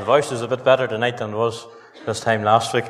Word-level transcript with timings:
The 0.00 0.06
voice 0.06 0.32
is 0.32 0.40
a 0.40 0.48
bit 0.48 0.64
better 0.64 0.86
tonight 0.86 1.18
than 1.18 1.34
it 1.34 1.36
was 1.36 1.66
this 2.06 2.20
time 2.20 2.42
last 2.42 2.72
week. 2.72 2.86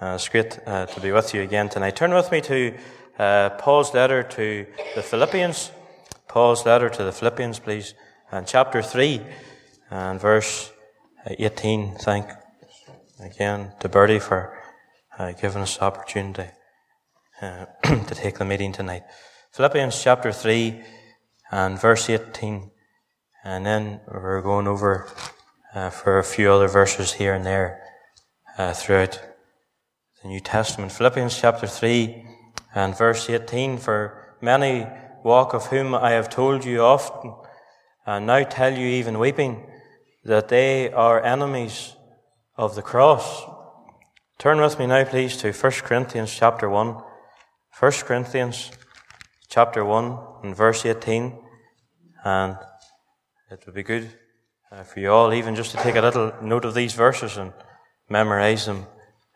Uh, 0.00 0.14
it's 0.14 0.26
great 0.30 0.58
uh, 0.66 0.86
to 0.86 0.98
be 0.98 1.12
with 1.12 1.34
you 1.34 1.42
again 1.42 1.68
tonight. 1.68 1.94
Turn 1.94 2.14
with 2.14 2.32
me 2.32 2.40
to 2.40 2.74
uh, 3.18 3.50
Paul's 3.50 3.92
letter 3.92 4.22
to 4.22 4.66
the 4.94 5.02
Philippians. 5.02 5.72
Paul's 6.26 6.64
letter 6.64 6.88
to 6.88 7.04
the 7.04 7.12
Philippians, 7.12 7.58
please. 7.58 7.92
And 8.32 8.46
chapter 8.46 8.80
3 8.80 9.20
and 9.90 10.18
verse 10.18 10.72
18. 11.26 11.96
Thank 11.96 12.30
again 13.20 13.72
to 13.80 13.90
Bertie 13.90 14.18
for 14.18 14.58
uh, 15.18 15.32
giving 15.32 15.60
us 15.60 15.76
the 15.76 15.84
opportunity 15.84 16.48
uh, 17.42 17.66
to 17.82 18.14
take 18.14 18.38
the 18.38 18.46
meeting 18.46 18.72
tonight. 18.72 19.02
Philippians 19.52 20.02
chapter 20.02 20.32
3 20.32 20.80
and 21.52 21.78
verse 21.78 22.08
18. 22.08 22.70
And 23.44 23.66
then 23.66 24.00
we're 24.08 24.40
going 24.40 24.66
over 24.66 25.12
uh, 25.74 25.90
for 25.90 26.18
a 26.18 26.24
few 26.24 26.50
other 26.52 26.68
verses 26.68 27.14
here 27.14 27.34
and 27.34 27.44
there 27.44 27.82
uh, 28.56 28.72
throughout 28.72 29.20
the 30.22 30.28
New 30.28 30.40
Testament. 30.40 30.92
Philippians 30.92 31.38
chapter 31.38 31.66
3 31.66 32.24
and 32.74 32.96
verse 32.96 33.28
18. 33.28 33.78
For 33.78 34.36
many 34.40 34.86
walk 35.24 35.52
of 35.52 35.66
whom 35.66 35.94
I 35.94 36.12
have 36.12 36.30
told 36.30 36.64
you 36.64 36.82
often, 36.82 37.34
and 38.06 38.26
now 38.26 38.44
tell 38.44 38.72
you 38.72 38.86
even 38.86 39.18
weeping, 39.18 39.66
that 40.24 40.48
they 40.48 40.92
are 40.92 41.22
enemies 41.22 41.96
of 42.56 42.76
the 42.76 42.82
cross. 42.82 43.44
Turn 44.38 44.60
with 44.60 44.78
me 44.78 44.86
now, 44.86 45.04
please, 45.04 45.36
to 45.38 45.52
1 45.52 45.72
Corinthians 45.82 46.34
chapter 46.34 46.68
1. 46.68 47.02
1 47.80 47.92
Corinthians 47.92 48.70
chapter 49.48 49.84
1 49.84 50.18
and 50.44 50.56
verse 50.56 50.86
18. 50.86 51.40
And 52.24 52.56
it 53.50 53.62
would 53.66 53.74
be 53.74 53.82
good 53.82 54.12
for 54.82 55.00
you 55.00 55.10
all 55.10 55.32
even 55.32 55.54
just 55.54 55.70
to 55.70 55.76
take 55.76 55.94
a 55.94 56.00
little 56.00 56.32
note 56.42 56.64
of 56.64 56.74
these 56.74 56.94
verses 56.94 57.36
and 57.36 57.52
memorize 58.08 58.66
them 58.66 58.86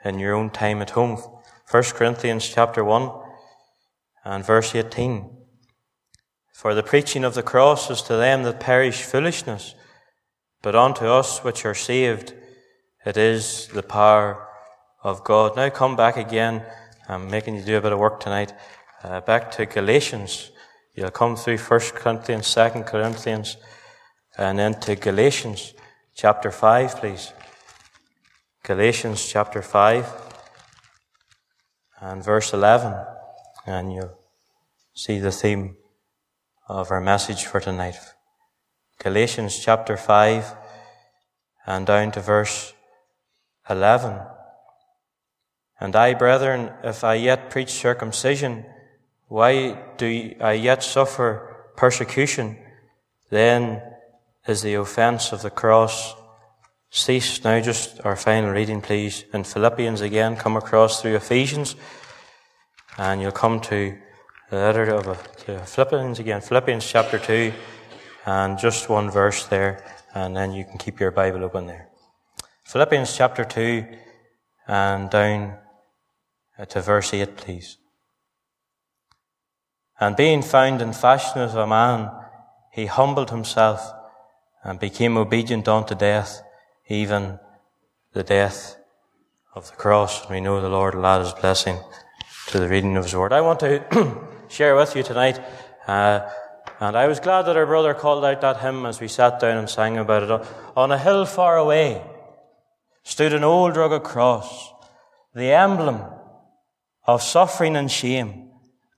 in 0.05 0.19
your 0.19 0.35
own 0.35 0.51
time 0.51 0.83
at 0.83 0.91
home. 0.91 1.23
1 1.71 1.83
Corinthians 1.95 2.49
chapter 2.49 2.83
1 2.83 3.11
and 4.25 4.45
verse 4.45 4.75
18. 4.75 5.31
For 6.53 6.75
the 6.75 6.83
preaching 6.83 7.25
of 7.25 7.35
the 7.35 7.43
cross 7.43 7.91
is 7.91 8.03
to 8.03 8.17
them 8.17 8.43
that 8.43 8.59
perish 8.59 9.03
foolishness, 9.03 9.75
but 10.63 10.75
unto 10.75 11.07
us 11.07 11.45
which 11.45 11.65
are 11.65 11.75
saved 11.75 12.35
it 13.09 13.17
is 13.17 13.69
the 13.69 13.83
power 13.83 14.49
of 15.03 15.25
God. 15.25 15.57
Now 15.57 15.71
come 15.71 15.97
back 15.97 16.17
again. 16.17 16.63
I'm 17.09 17.31
making 17.31 17.55
you 17.55 17.63
do 17.63 17.79
a 17.79 17.81
bit 17.81 17.93
of 17.93 17.99
work 17.99 18.21
tonight. 18.21 18.53
Uh, 19.03 19.21
back 19.21 19.51
to 19.53 19.67
Galatians. 19.67 20.51
You'll 20.95 21.11
come 21.11 21.37
through 21.37 21.59
1 21.59 21.81
Corinthians, 21.95 22.53
2 22.53 22.83
Corinthians, 22.83 23.57
and 24.39 24.59
then 24.59 24.79
to 24.81 24.95
Galatians 24.95 25.75
chapter 26.15 26.53
5, 26.53 26.97
please. 26.97 27.33
Galatians 28.63 29.27
chapter 29.27 29.63
5 29.63 30.07
and 32.01 32.25
verse 32.25 32.53
11. 32.53 32.95
And 33.67 33.93
you'll 33.93 34.17
see 34.95 35.19
the 35.19 35.33
theme 35.33 35.77
of 36.69 36.93
our 36.93 37.01
message 37.01 37.47
for 37.47 37.59
tonight. 37.59 37.99
Galatians 39.03 39.59
chapter 39.59 39.97
5 39.97 40.55
and 41.67 41.85
down 41.85 42.13
to 42.13 42.21
verse 42.21 42.73
11. 43.69 44.21
And 45.81 45.97
I, 45.97 46.15
brethren, 46.15 46.73
if 46.85 47.03
I 47.03 47.15
yet 47.15 47.51
preach 47.51 47.71
circumcision, 47.71 48.67
why 49.27 49.79
do 49.97 50.35
I 50.41 50.53
yet 50.53 50.85
suffer 50.85 51.73
persecution? 51.77 52.57
Then 53.31 53.83
is 54.49 54.63
the 54.63 54.75
offense 54.75 55.33
of 55.33 55.43
the 55.43 55.51
cross 55.51 56.15
ceased. 56.91 57.45
Now 57.45 57.61
just 57.61 58.01
our 58.05 58.17
final 58.17 58.51
reading, 58.51 58.81
please. 58.81 59.25
In 59.35 59.45
Philippians 59.45 60.01
again, 60.01 60.37
come 60.37 60.57
across 60.57 61.03
through 61.03 61.17
Ephesians, 61.17 61.77
and 62.97 63.21
you'll 63.21 63.31
come 63.31 63.61
to 63.61 63.97
the 64.51 64.57
letter 64.57 64.95
of 64.95 65.09
uh, 65.09 65.15
to 65.45 65.59
Philippians 65.59 66.19
again, 66.19 66.41
Philippians 66.41 66.87
chapter 66.87 67.19
2, 67.19 67.53
and 68.25 68.59
just 68.59 68.89
one 68.89 69.11
verse 69.11 69.45
there, 69.47 69.85
and 70.15 70.35
then 70.35 70.53
you 70.53 70.65
can 70.65 70.79
keep 70.79 70.99
your 70.99 71.11
Bible 71.11 71.45
open 71.45 71.67
there. 71.67 71.89
Philippians 72.65 73.15
chapter 73.15 73.45
2, 73.45 73.87
and 74.67 75.11
down 75.11 75.59
uh, 76.59 76.65
to 76.65 76.81
verse 76.81 77.13
8, 77.13 77.37
please. 77.37 77.77
And 80.01 80.17
being 80.17 80.41
found 80.41 80.81
in 80.81 80.95
fashion 80.95 81.43
as 81.43 81.55
a 81.55 81.67
man, 81.67 82.11
he 82.73 82.87
humbled 82.87 83.31
himself 83.31 83.93
and 84.69 84.79
became 84.79 85.17
obedient 85.17 85.67
unto 85.67 85.95
death, 85.95 86.43
even 86.89 87.39
the 88.13 88.23
death 88.23 88.77
of 89.55 89.71
the 89.71 89.77
cross. 89.77 90.29
We 90.29 90.43
know 90.43 90.61
the 90.61 90.69
Lord 90.69 90.95
will 90.95 91.07
add 91.07 91.23
his 91.23 91.33
blessing 91.33 91.79
to 92.49 92.59
the 92.59 92.69
reading 92.69 92.95
of 92.99 93.05
his 93.05 93.17
word. 93.17 93.33
I 93.33 93.41
want 93.41 93.61
to 93.61 93.83
share 94.49 94.77
with 94.77 94.95
you 94.95 95.03
tonight, 95.03 95.41
uh, 95.87 96.29
and 96.81 96.97
I 96.99 97.07
was 97.07 97.19
glad 97.19 97.47
that 97.47 97.57
our 97.57 97.65
brother 97.65 97.95
called 97.95 98.27
out 98.27 98.43
that 98.43 98.61
hymn 98.61 98.85
as 98.85 99.01
we 99.01 99.09
sat 99.09 99.41
down 99.41 99.57
and 99.57 99.71
sang 99.71 99.97
about 99.97 100.25
it. 100.25 100.49
On 100.77 100.93
a 100.93 100.99
hill 100.99 101.25
far 101.25 101.57
away 101.57 102.03
stood 103.05 103.33
an 103.33 103.45
old 103.45 103.75
rugged 103.75 104.03
cross, 104.03 104.71
the 105.35 105.51
emblem 105.51 106.03
of 107.07 107.23
suffering 107.23 107.75
and 107.75 107.91
shame. 107.91 108.51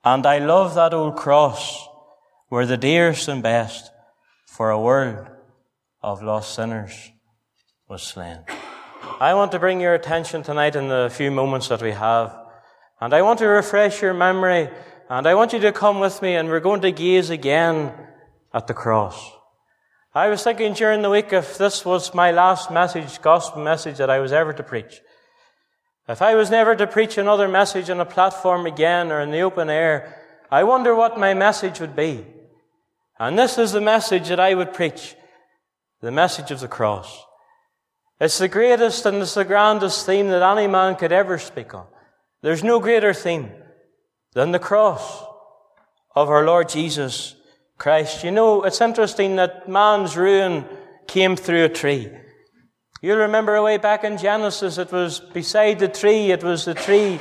And 0.02 0.26
I 0.26 0.38
love 0.38 0.74
that 0.74 0.94
old 0.94 1.14
cross 1.14 1.86
where 2.48 2.66
the 2.66 2.76
dearest 2.76 3.28
and 3.28 3.40
best 3.40 3.92
for 4.46 4.70
a 4.70 4.80
world 4.80 5.28
of 6.02 6.22
lost 6.22 6.54
sinners 6.54 7.10
was 7.88 8.02
slain. 8.02 8.38
I 9.20 9.34
want 9.34 9.52
to 9.52 9.58
bring 9.58 9.80
your 9.80 9.94
attention 9.94 10.42
tonight 10.42 10.76
in 10.76 10.88
the 10.88 11.10
few 11.12 11.30
moments 11.30 11.68
that 11.68 11.82
we 11.82 11.92
have. 11.92 12.36
And 13.00 13.12
I 13.12 13.22
want 13.22 13.38
to 13.40 13.46
refresh 13.46 14.00
your 14.00 14.14
memory. 14.14 14.68
And 15.08 15.26
I 15.26 15.34
want 15.34 15.52
you 15.52 15.60
to 15.60 15.72
come 15.72 16.00
with 16.00 16.22
me 16.22 16.36
and 16.36 16.48
we're 16.48 16.60
going 16.60 16.82
to 16.82 16.92
gaze 16.92 17.30
again 17.30 17.92
at 18.54 18.66
the 18.66 18.74
cross. 18.74 19.30
I 20.14 20.28
was 20.28 20.42
thinking 20.42 20.72
during 20.72 21.02
the 21.02 21.10
week 21.10 21.32
if 21.32 21.58
this 21.58 21.84
was 21.84 22.14
my 22.14 22.30
last 22.30 22.70
message, 22.70 23.20
gospel 23.20 23.62
message 23.62 23.98
that 23.98 24.10
I 24.10 24.20
was 24.20 24.32
ever 24.32 24.52
to 24.52 24.62
preach. 24.62 25.00
If 26.08 26.22
I 26.22 26.34
was 26.34 26.50
never 26.50 26.74
to 26.74 26.86
preach 26.86 27.18
another 27.18 27.46
message 27.46 27.90
on 27.90 28.00
a 28.00 28.04
platform 28.04 28.66
again 28.66 29.12
or 29.12 29.20
in 29.20 29.30
the 29.30 29.40
open 29.40 29.70
air, 29.70 30.16
I 30.50 30.64
wonder 30.64 30.94
what 30.94 31.18
my 31.18 31.34
message 31.34 31.78
would 31.78 31.94
be. 31.94 32.26
And 33.18 33.38
this 33.38 33.58
is 33.58 33.72
the 33.72 33.80
message 33.80 34.28
that 34.28 34.40
I 34.40 34.54
would 34.54 34.72
preach 34.72 35.14
the 36.00 36.10
message 36.10 36.50
of 36.50 36.60
the 36.60 36.68
cross. 36.68 37.24
It's 38.20 38.38
the 38.38 38.48
greatest 38.48 39.06
and 39.06 39.16
it's 39.18 39.34
the 39.34 39.44
grandest 39.44 40.06
theme 40.06 40.28
that 40.28 40.42
any 40.42 40.66
man 40.66 40.96
could 40.96 41.12
ever 41.12 41.38
speak 41.38 41.74
on. 41.74 41.86
There's 42.42 42.64
no 42.64 42.80
greater 42.80 43.12
theme 43.12 43.50
than 44.34 44.52
the 44.52 44.58
cross 44.58 45.22
of 46.14 46.28
our 46.28 46.44
Lord 46.44 46.68
Jesus 46.68 47.34
Christ. 47.78 48.24
You 48.24 48.30
know, 48.30 48.62
it's 48.62 48.80
interesting 48.80 49.36
that 49.36 49.68
man's 49.68 50.16
ruin 50.16 50.64
came 51.06 51.36
through 51.36 51.64
a 51.64 51.68
tree. 51.68 52.10
You'll 53.02 53.18
remember 53.18 53.60
way 53.62 53.78
back 53.78 54.04
in 54.04 54.18
Genesis, 54.18 54.76
it 54.76 54.92
was 54.92 55.20
beside 55.20 55.78
the 55.78 55.88
tree, 55.88 56.30
it 56.30 56.44
was 56.44 56.66
the 56.66 56.74
tree 56.74 57.18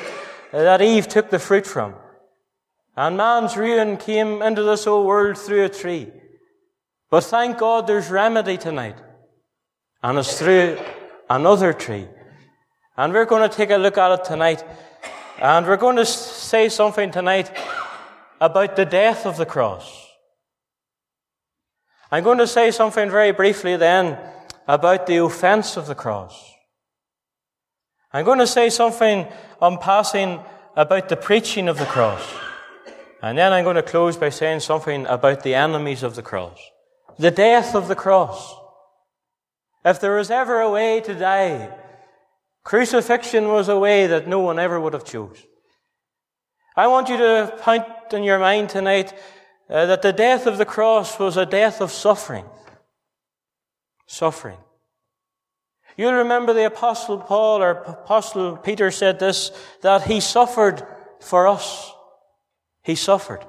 that 0.52 0.82
Eve 0.82 1.08
took 1.08 1.30
the 1.30 1.40
fruit 1.40 1.66
from. 1.66 1.96
And 2.98 3.16
man's 3.16 3.56
ruin 3.56 3.96
came 3.96 4.42
into 4.42 4.64
this 4.64 4.86
old 4.86 5.08
world 5.08 5.38
through 5.38 5.64
a 5.64 5.70
tree. 5.70 6.12
But 7.09 7.24
thank 7.24 7.58
God 7.58 7.88
there's 7.88 8.09
remedy 8.09 8.58
tonight. 8.58 8.97
And 10.03 10.18
it's 10.18 10.38
through 10.38 10.78
another 11.30 11.74
tree. 11.74 12.08
And 12.96 13.14
we're 13.14 13.25
going 13.25 13.50
to 13.50 13.56
take 13.56 13.72
a 13.72 13.78
look 13.78 13.97
at 13.97 14.20
it 14.20 14.25
tonight. 14.25 14.64
And 15.42 15.66
we're 15.66 15.78
going 15.78 15.96
to 15.96 16.06
say 16.06 16.69
something 16.69 17.12
tonight 17.12 17.52
about 18.40 18.75
the 18.75 18.86
death 18.86 19.25
of 19.25 19.38
the 19.38 19.46
cross. 19.46 20.08
I'm 22.12 22.24
going 22.24 22.38
to 22.38 22.48
say 22.48 22.72
something 22.72 23.09
very 23.09 23.31
briefly 23.31 23.75
then 23.75 24.18
about 24.68 25.08
the 25.08 25.18
offense 25.18 25.78
of 25.78 25.88
the 25.88 25.96
cross. 25.96 26.53
I'm 28.13 28.25
going 28.25 28.39
to 28.39 28.48
say 28.48 28.69
something 28.69 29.28
on 29.62 29.78
passing 29.78 30.39
about 30.75 31.10
the 31.10 31.18
preaching 31.18 31.68
of 31.68 31.78
the 31.78 31.86
cross. 31.86 32.24
And 33.22 33.38
then 33.38 33.51
I'm 33.51 33.63
going 33.63 33.75
to 33.75 33.84
close 33.84 34.16
by 34.16 34.30
saying 34.30 34.62
something 34.62 35.06
about 35.07 35.44
the 35.44 35.56
enemies 35.56 36.04
of 36.04 36.16
the 36.16 36.22
cross 36.22 36.60
the 37.19 37.31
death 37.31 37.75
of 37.75 37.88
the 37.88 37.95
cross. 37.95 38.56
If 39.86 40.00
there 40.00 40.16
was 40.16 40.31
ever 40.31 40.62
a 40.62 40.71
way 40.71 41.01
to 41.01 41.13
die, 41.13 41.69
crucifixion 42.63 43.50
was 43.50 43.68
a 43.68 43.77
way 43.77 44.07
that 44.07 44.27
no 44.27 44.39
one 44.39 44.57
ever 44.57 44.80
would 44.80 44.94
have 44.94 45.06
chose. 45.06 45.45
I 46.75 46.88
want 46.88 47.10
you 47.10 47.18
to 47.18 47.54
point 47.60 47.86
in 48.13 48.24
your 48.24 48.39
mind 48.39 48.69
tonight 48.69 49.13
uh, 49.69 49.86
that 49.86 50.01
the 50.01 50.13
death 50.13 50.48
of 50.48 50.57
the 50.57 50.66
cross 50.66 51.19
was 51.19 51.36
a 51.36 51.45
death 51.45 51.81
of 51.81 51.92
suffering. 51.92 52.45
Suffering. 54.07 54.57
You'll 55.98 56.13
remember 56.13 56.54
the 56.54 56.65
apostle 56.65 57.18
Paul 57.18 57.62
or 57.62 57.72
apostle 57.72 58.56
Peter 58.56 58.92
said 58.92 59.19
this, 59.19 59.51
that 59.81 60.04
he 60.04 60.22
suffered 60.22 60.81
for 61.19 61.48
us. 61.48 61.92
He 62.81 62.95
suffered. 62.95 63.45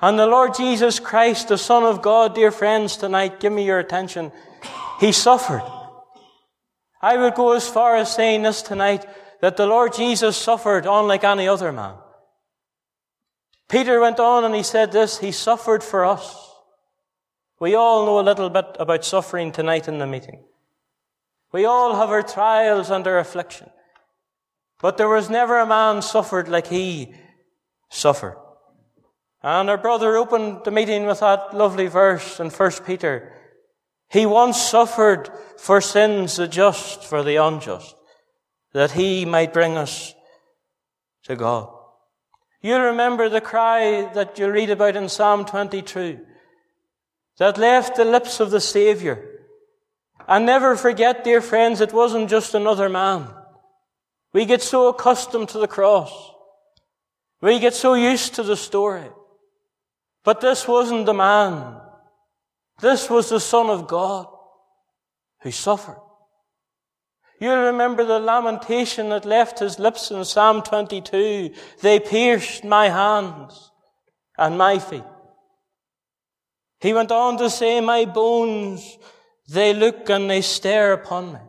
And 0.00 0.18
the 0.18 0.26
Lord 0.26 0.54
Jesus 0.54 1.00
Christ, 1.00 1.48
the 1.48 1.58
Son 1.58 1.82
of 1.82 2.02
God, 2.02 2.34
dear 2.34 2.50
friends, 2.50 2.96
tonight, 2.96 3.40
give 3.40 3.52
me 3.52 3.64
your 3.64 3.78
attention. 3.78 4.30
He 5.00 5.12
suffered. 5.12 5.62
I 7.02 7.16
would 7.16 7.34
go 7.34 7.52
as 7.52 7.68
far 7.68 7.96
as 7.96 8.14
saying 8.14 8.42
this 8.42 8.62
tonight 8.62 9.06
that 9.40 9.56
the 9.56 9.66
Lord 9.66 9.94
Jesus 9.94 10.36
suffered 10.36 10.86
unlike 10.86 11.24
any 11.24 11.48
other 11.48 11.72
man. 11.72 11.94
Peter 13.68 14.00
went 14.00 14.18
on 14.18 14.44
and 14.44 14.54
he 14.54 14.62
said 14.62 14.92
this, 14.92 15.18
he 15.18 15.30
suffered 15.30 15.82
for 15.82 16.04
us. 16.04 16.48
We 17.60 17.74
all 17.74 18.06
know 18.06 18.20
a 18.20 18.22
little 18.22 18.50
bit 18.50 18.76
about 18.78 19.04
suffering 19.04 19.52
tonight 19.52 19.88
in 19.88 19.98
the 19.98 20.06
meeting. 20.06 20.44
We 21.52 21.64
all 21.64 21.96
have 21.96 22.10
our 22.10 22.22
trials 22.22 22.90
and 22.90 23.06
our 23.06 23.18
affliction. 23.18 23.70
But 24.80 24.96
there 24.96 25.08
was 25.08 25.28
never 25.28 25.58
a 25.58 25.66
man 25.66 26.02
suffered 26.02 26.48
like 26.48 26.68
he 26.68 27.14
suffered. 27.90 28.36
And 29.42 29.70
our 29.70 29.78
brother 29.78 30.16
opened 30.16 30.62
the 30.64 30.70
meeting 30.70 31.06
with 31.06 31.20
that 31.20 31.54
lovely 31.54 31.86
verse 31.86 32.40
in 32.40 32.50
1 32.50 32.70
Peter. 32.84 33.32
He 34.10 34.26
once 34.26 34.60
suffered 34.60 35.30
for 35.56 35.80
sins 35.80 36.36
the 36.36 36.48
just 36.48 37.04
for 37.04 37.22
the 37.22 37.36
unjust, 37.36 37.94
that 38.72 38.92
he 38.92 39.24
might 39.24 39.52
bring 39.52 39.76
us 39.76 40.14
to 41.24 41.36
God. 41.36 41.68
You 42.60 42.76
remember 42.76 43.28
the 43.28 43.40
cry 43.40 44.10
that 44.14 44.38
you 44.38 44.50
read 44.50 44.70
about 44.70 44.96
in 44.96 45.08
Psalm 45.08 45.44
22 45.44 46.18
that 47.38 47.58
left 47.58 47.96
the 47.96 48.04
lips 48.04 48.40
of 48.40 48.50
the 48.50 48.60
Savior. 48.60 49.24
And 50.26 50.44
never 50.44 50.74
forget, 50.74 51.22
dear 51.22 51.40
friends, 51.40 51.80
it 51.80 51.92
wasn't 51.92 52.28
just 52.28 52.54
another 52.54 52.88
man. 52.88 53.28
We 54.32 54.44
get 54.44 54.60
so 54.60 54.88
accustomed 54.88 55.48
to 55.50 55.58
the 55.58 55.68
cross. 55.68 56.12
We 57.40 57.60
get 57.60 57.74
so 57.74 57.94
used 57.94 58.34
to 58.34 58.42
the 58.42 58.56
story. 58.56 59.08
But 60.28 60.42
this 60.42 60.68
wasn't 60.68 61.06
the 61.06 61.14
man. 61.14 61.80
This 62.82 63.08
was 63.08 63.30
the 63.30 63.40
Son 63.40 63.70
of 63.70 63.88
God 63.88 64.26
who 65.40 65.50
suffered. 65.50 66.02
You 67.40 67.50
remember 67.50 68.04
the 68.04 68.18
lamentation 68.18 69.08
that 69.08 69.24
left 69.24 69.60
his 69.60 69.78
lips 69.78 70.10
in 70.10 70.22
Psalm 70.26 70.60
22. 70.60 71.54
They 71.80 71.98
pierced 71.98 72.62
my 72.62 72.90
hands 72.90 73.70
and 74.36 74.58
my 74.58 74.78
feet. 74.78 75.02
He 76.82 76.92
went 76.92 77.10
on 77.10 77.38
to 77.38 77.48
say, 77.48 77.80
my 77.80 78.04
bones, 78.04 78.98
they 79.48 79.72
look 79.72 80.10
and 80.10 80.28
they 80.28 80.42
stare 80.42 80.92
upon 80.92 81.32
me. 81.32 81.40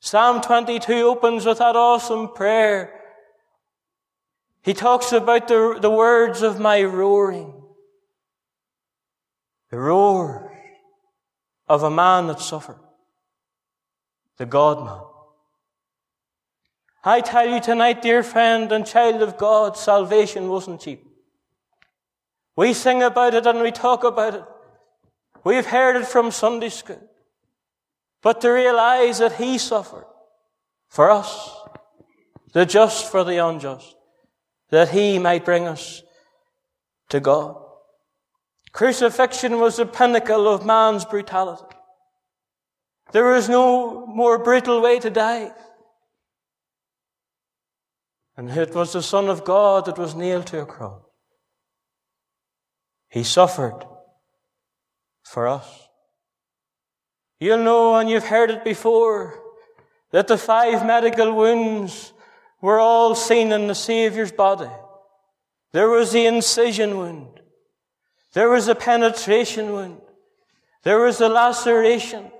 Psalm 0.00 0.40
22 0.40 0.94
opens 0.94 1.46
with 1.46 1.58
that 1.58 1.76
awesome 1.76 2.32
prayer. 2.32 3.01
He 4.62 4.74
talks 4.74 5.12
about 5.12 5.48
the, 5.48 5.78
the 5.80 5.90
words 5.90 6.42
of 6.42 6.60
my 6.60 6.82
roaring. 6.82 7.52
The 9.70 9.78
roar 9.78 10.52
of 11.68 11.82
a 11.82 11.90
man 11.90 12.28
that 12.28 12.40
suffered. 12.40 12.78
The 14.36 14.46
God 14.46 14.84
man. 14.84 15.00
I 17.04 17.20
tell 17.20 17.48
you 17.48 17.60
tonight, 17.60 18.02
dear 18.02 18.22
friend 18.22 18.70
and 18.70 18.86
child 18.86 19.22
of 19.22 19.36
God, 19.36 19.76
salvation 19.76 20.48
wasn't 20.48 20.80
cheap. 20.80 21.04
We 22.54 22.74
sing 22.74 23.02
about 23.02 23.34
it 23.34 23.46
and 23.46 23.60
we 23.60 23.72
talk 23.72 24.04
about 24.04 24.34
it. 24.34 24.44
We've 25.42 25.66
heard 25.66 25.96
it 25.96 26.06
from 26.06 26.30
Sunday 26.30 26.68
school. 26.68 27.02
But 28.22 28.40
to 28.42 28.50
realize 28.50 29.18
that 29.18 29.32
He 29.32 29.58
suffered 29.58 30.06
for 30.88 31.10
us, 31.10 31.50
the 32.52 32.64
just 32.64 33.10
for 33.10 33.24
the 33.24 33.38
unjust, 33.38 33.96
that 34.72 34.88
He 34.88 35.18
might 35.18 35.44
bring 35.44 35.68
us 35.68 36.02
to 37.10 37.20
God. 37.20 37.56
Crucifixion 38.72 39.60
was 39.60 39.76
the 39.76 39.84
pinnacle 39.84 40.48
of 40.48 40.64
man's 40.64 41.04
brutality. 41.04 41.76
There 43.12 43.36
is 43.36 43.50
no 43.50 44.06
more 44.06 44.38
brutal 44.38 44.80
way 44.80 44.98
to 44.98 45.10
die. 45.10 45.52
And 48.34 48.50
it 48.50 48.74
was 48.74 48.94
the 48.94 49.02
Son 49.02 49.28
of 49.28 49.44
God 49.44 49.84
that 49.84 49.98
was 49.98 50.14
nailed 50.14 50.46
to 50.46 50.62
a 50.62 50.66
cross. 50.66 51.02
He 53.10 53.24
suffered 53.24 53.84
for 55.22 55.46
us. 55.46 55.68
You'll 57.38 57.62
know, 57.62 57.96
and 57.96 58.08
you've 58.08 58.24
heard 58.24 58.50
it 58.50 58.64
before, 58.64 59.38
that 60.12 60.28
the 60.28 60.38
five 60.38 60.86
medical 60.86 61.34
wounds 61.34 62.14
were 62.62 62.78
all 62.78 63.14
seen 63.14 63.52
in 63.52 63.66
the 63.66 63.74
Saviour's 63.74 64.32
body. 64.32 64.70
There 65.72 65.88
was 65.88 66.12
the 66.12 66.24
incision 66.24 66.96
wound. 66.96 67.40
There 68.32 68.48
was 68.48 68.66
the 68.66 68.74
penetration 68.74 69.72
wound. 69.72 70.00
There 70.84 71.00
was 71.00 71.18
the 71.18 71.28
laceration. 71.28 72.30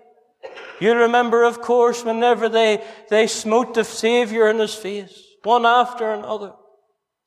You 0.81 0.95
remember, 0.95 1.45
of 1.45 1.61
course, 1.61 2.05
whenever 2.05 2.49
they, 2.49 2.83
they 3.11 3.27
smote 3.27 3.75
the 3.75 3.85
Saviour 3.85 4.49
in 4.49 4.59
his 4.59 4.75
face, 4.75 5.23
one 5.43 5.67
after 5.67 6.13
another. 6.13 6.55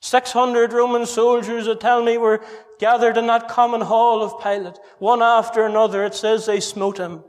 600 0.01 0.73
Roman 0.73 1.05
soldiers 1.05 1.65
that 1.65 1.79
tell 1.79 2.03
me 2.03 2.17
were 2.17 2.43
gathered 2.79 3.17
in 3.17 3.27
that 3.27 3.47
common 3.47 3.81
hall 3.81 4.21
of 4.21 4.41
Pilate. 4.43 4.77
One 4.99 5.21
after 5.21 5.65
another, 5.65 6.03
it 6.03 6.13
says 6.13 6.45
they 6.45 6.59
smote 6.59 6.97
him 6.97 7.23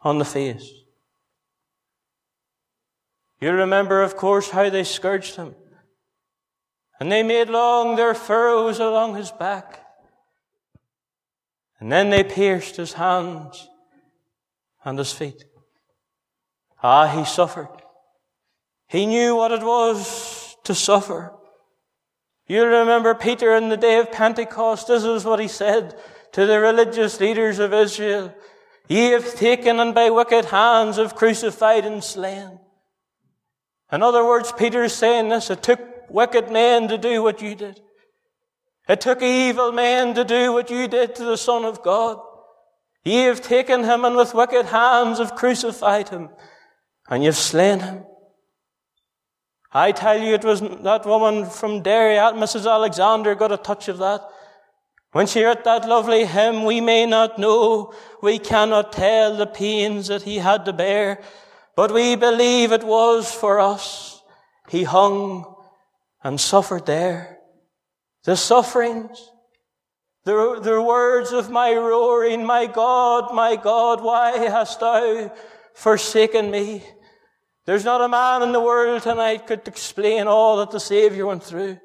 on 0.00 0.18
the 0.18 0.24
face. 0.24 0.83
You 3.44 3.52
remember, 3.52 4.00
of 4.00 4.16
course, 4.16 4.48
how 4.48 4.70
they 4.70 4.84
scourged 4.84 5.36
him. 5.36 5.54
And 6.98 7.12
they 7.12 7.22
made 7.22 7.50
long 7.50 7.94
their 7.94 8.14
furrows 8.14 8.78
along 8.78 9.16
his 9.16 9.30
back. 9.32 9.84
And 11.78 11.92
then 11.92 12.08
they 12.08 12.24
pierced 12.24 12.76
his 12.76 12.94
hands 12.94 13.68
and 14.82 14.96
his 14.98 15.12
feet. 15.12 15.44
Ah, 16.82 17.06
he 17.06 17.26
suffered. 17.26 17.68
He 18.88 19.04
knew 19.04 19.36
what 19.36 19.52
it 19.52 19.62
was 19.62 20.56
to 20.64 20.74
suffer. 20.74 21.34
You 22.46 22.64
remember 22.64 23.14
Peter 23.14 23.54
in 23.56 23.68
the 23.68 23.76
day 23.76 23.98
of 23.98 24.10
Pentecost. 24.10 24.88
This 24.88 25.04
is 25.04 25.26
what 25.26 25.38
he 25.38 25.48
said 25.48 25.94
to 26.32 26.46
the 26.46 26.60
religious 26.60 27.20
leaders 27.20 27.58
of 27.58 27.74
Israel. 27.74 28.34
Ye 28.88 29.10
have 29.10 29.34
taken 29.34 29.80
and 29.80 29.94
by 29.94 30.08
wicked 30.08 30.46
hands 30.46 30.96
have 30.96 31.14
crucified 31.14 31.84
and 31.84 32.02
slain. 32.02 32.60
In 33.94 34.02
other 34.02 34.24
words, 34.24 34.50
Peter 34.50 34.82
is 34.82 34.92
saying 34.92 35.28
this. 35.28 35.50
It 35.50 35.62
took 35.62 35.80
wicked 36.10 36.50
men 36.50 36.88
to 36.88 36.98
do 36.98 37.22
what 37.22 37.40
you 37.40 37.54
did. 37.54 37.80
It 38.88 39.00
took 39.00 39.22
evil 39.22 39.70
men 39.70 40.14
to 40.14 40.24
do 40.24 40.52
what 40.52 40.68
you 40.68 40.88
did 40.88 41.14
to 41.14 41.24
the 41.24 41.36
Son 41.36 41.64
of 41.64 41.80
God. 41.84 42.18
Ye 43.04 43.22
have 43.22 43.40
taken 43.40 43.84
him 43.84 44.04
and 44.04 44.16
with 44.16 44.34
wicked 44.34 44.66
hands 44.66 45.18
have 45.18 45.36
crucified 45.36 46.08
him 46.08 46.30
and 47.08 47.22
you've 47.22 47.36
slain 47.36 47.78
him. 47.80 48.04
I 49.72 49.92
tell 49.92 50.20
you, 50.20 50.34
it 50.34 50.44
was 50.44 50.60
that 50.60 51.06
woman 51.06 51.46
from 51.46 51.82
Derry, 51.82 52.16
Mrs. 52.16 52.68
Alexander, 52.68 53.36
got 53.36 53.52
a 53.52 53.56
touch 53.56 53.86
of 53.86 53.98
that. 53.98 54.22
When 55.12 55.28
she 55.28 55.42
heard 55.42 55.62
that 55.62 55.88
lovely 55.88 56.24
hymn, 56.24 56.64
we 56.64 56.80
may 56.80 57.06
not 57.06 57.38
know, 57.38 57.94
we 58.20 58.40
cannot 58.40 58.92
tell 58.92 59.36
the 59.36 59.46
pains 59.46 60.08
that 60.08 60.22
he 60.22 60.38
had 60.38 60.64
to 60.64 60.72
bear, 60.72 61.22
but 61.76 61.92
we 61.92 62.16
believe 62.16 62.72
it 62.72 62.84
was 62.84 63.32
for 63.32 63.60
us. 63.60 64.22
He 64.68 64.84
hung 64.84 65.54
and 66.22 66.40
suffered 66.40 66.86
there. 66.86 67.38
The 68.24 68.36
sufferings, 68.36 69.30
the, 70.24 70.60
the 70.62 70.80
words 70.80 71.32
of 71.32 71.50
my 71.50 71.74
roaring, 71.74 72.44
my 72.44 72.66
God, 72.66 73.34
my 73.34 73.56
God, 73.56 74.02
why 74.02 74.38
hast 74.38 74.80
thou 74.80 75.34
forsaken 75.74 76.50
me? 76.50 76.82
There's 77.66 77.84
not 77.84 78.00
a 78.00 78.08
man 78.08 78.42
in 78.42 78.52
the 78.52 78.60
world 78.60 79.02
tonight 79.02 79.46
could 79.46 79.66
explain 79.68 80.26
all 80.26 80.58
that 80.58 80.70
the 80.70 80.80
Savior 80.80 81.26
went 81.26 81.42
through. 81.42 81.78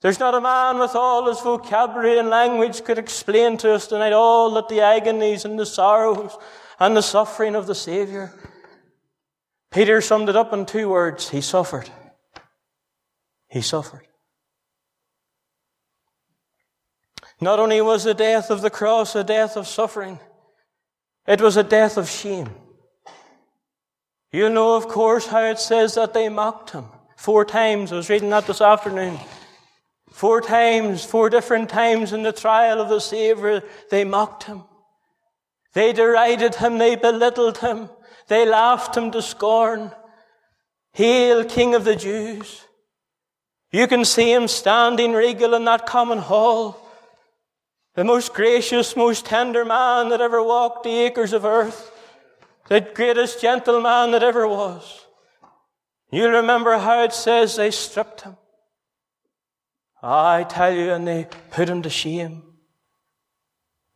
There's 0.00 0.18
not 0.18 0.34
a 0.34 0.40
man 0.40 0.78
with 0.78 0.94
all 0.94 1.28
his 1.28 1.40
vocabulary 1.40 2.18
and 2.18 2.30
language 2.30 2.84
could 2.84 2.98
explain 2.98 3.56
to 3.58 3.74
us 3.74 3.86
tonight 3.86 4.12
all 4.12 4.50
that 4.52 4.68
the 4.68 4.80
agonies 4.80 5.44
and 5.44 5.58
the 5.58 5.66
sorrows 5.66 6.36
and 6.78 6.96
the 6.96 7.02
suffering 7.02 7.54
of 7.54 7.66
the 7.66 7.74
Savior. 7.74 8.32
Peter 9.70 10.00
summed 10.00 10.28
it 10.28 10.36
up 10.36 10.52
in 10.52 10.66
two 10.66 10.88
words. 10.88 11.28
He 11.28 11.40
suffered. 11.40 11.88
He 13.48 13.60
suffered. 13.60 14.06
Not 17.40 17.58
only 17.58 17.80
was 17.80 18.04
the 18.04 18.14
death 18.14 18.50
of 18.50 18.60
the 18.60 18.70
cross 18.70 19.14
a 19.14 19.24
death 19.24 19.56
of 19.56 19.66
suffering, 19.66 20.18
it 21.26 21.40
was 21.40 21.56
a 21.56 21.62
death 21.62 21.96
of 21.96 22.08
shame. 22.08 22.50
You 24.32 24.48
know, 24.48 24.76
of 24.76 24.88
course, 24.88 25.26
how 25.26 25.44
it 25.44 25.58
says 25.58 25.94
that 25.94 26.12
they 26.12 26.28
mocked 26.28 26.70
him. 26.70 26.84
Four 27.16 27.44
times. 27.44 27.92
I 27.92 27.96
was 27.96 28.10
reading 28.10 28.30
that 28.30 28.46
this 28.46 28.60
afternoon. 28.60 29.18
Four 30.10 30.40
times, 30.40 31.04
four 31.04 31.30
different 31.30 31.68
times 31.68 32.12
in 32.12 32.22
the 32.22 32.32
trial 32.32 32.80
of 32.80 32.88
the 32.88 33.00
Savior, 33.00 33.62
they 33.90 34.04
mocked 34.04 34.44
him. 34.44 34.64
They 35.72 35.92
derided 35.92 36.56
him. 36.56 36.78
They 36.78 36.96
belittled 36.96 37.58
him. 37.58 37.88
They 38.30 38.46
laughed 38.46 38.96
him 38.96 39.10
to 39.10 39.20
scorn. 39.20 39.90
Hail, 40.92 41.44
King 41.44 41.74
of 41.74 41.84
the 41.84 41.96
Jews. 41.96 42.62
You 43.72 43.86
can 43.86 44.04
see 44.04 44.32
him 44.32 44.48
standing 44.48 45.12
regal 45.12 45.52
in 45.54 45.66
that 45.66 45.84
common 45.84 46.18
hall. 46.18 46.80
The 47.94 48.04
most 48.04 48.32
gracious, 48.32 48.96
most 48.96 49.26
tender 49.26 49.64
man 49.64 50.08
that 50.08 50.22
ever 50.22 50.42
walked 50.42 50.84
the 50.84 50.96
acres 50.96 51.32
of 51.32 51.44
earth 51.44 51.90
the 52.70 52.80
greatest 52.80 53.40
gentleman 53.40 54.12
that 54.12 54.22
ever 54.22 54.46
was. 54.46 55.04
You'll 56.12 56.30
remember 56.30 56.78
how 56.78 57.02
it 57.02 57.12
says 57.12 57.56
they 57.56 57.72
stripped 57.72 58.20
him. 58.20 58.36
I 60.00 60.44
tell 60.44 60.72
you, 60.72 60.92
and 60.92 61.06
they 61.06 61.26
put 61.50 61.68
him 61.68 61.82
to 61.82 61.90
shame. 61.90 62.44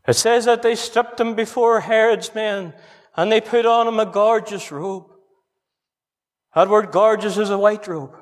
It 0.06 0.14
says 0.14 0.44
that 0.46 0.62
they 0.62 0.74
stripped 0.74 1.20
him 1.20 1.34
before 1.34 1.80
Herod's 1.80 2.34
men, 2.34 2.74
and 3.16 3.30
they 3.30 3.40
put 3.40 3.66
on 3.66 3.88
him 3.88 4.00
a 4.00 4.06
gorgeous 4.06 4.70
robe. 4.72 5.06
That 6.54 6.68
word 6.68 6.92
gorgeous 6.92 7.36
is 7.36 7.50
a 7.50 7.58
white 7.58 7.86
robe. 7.86 8.16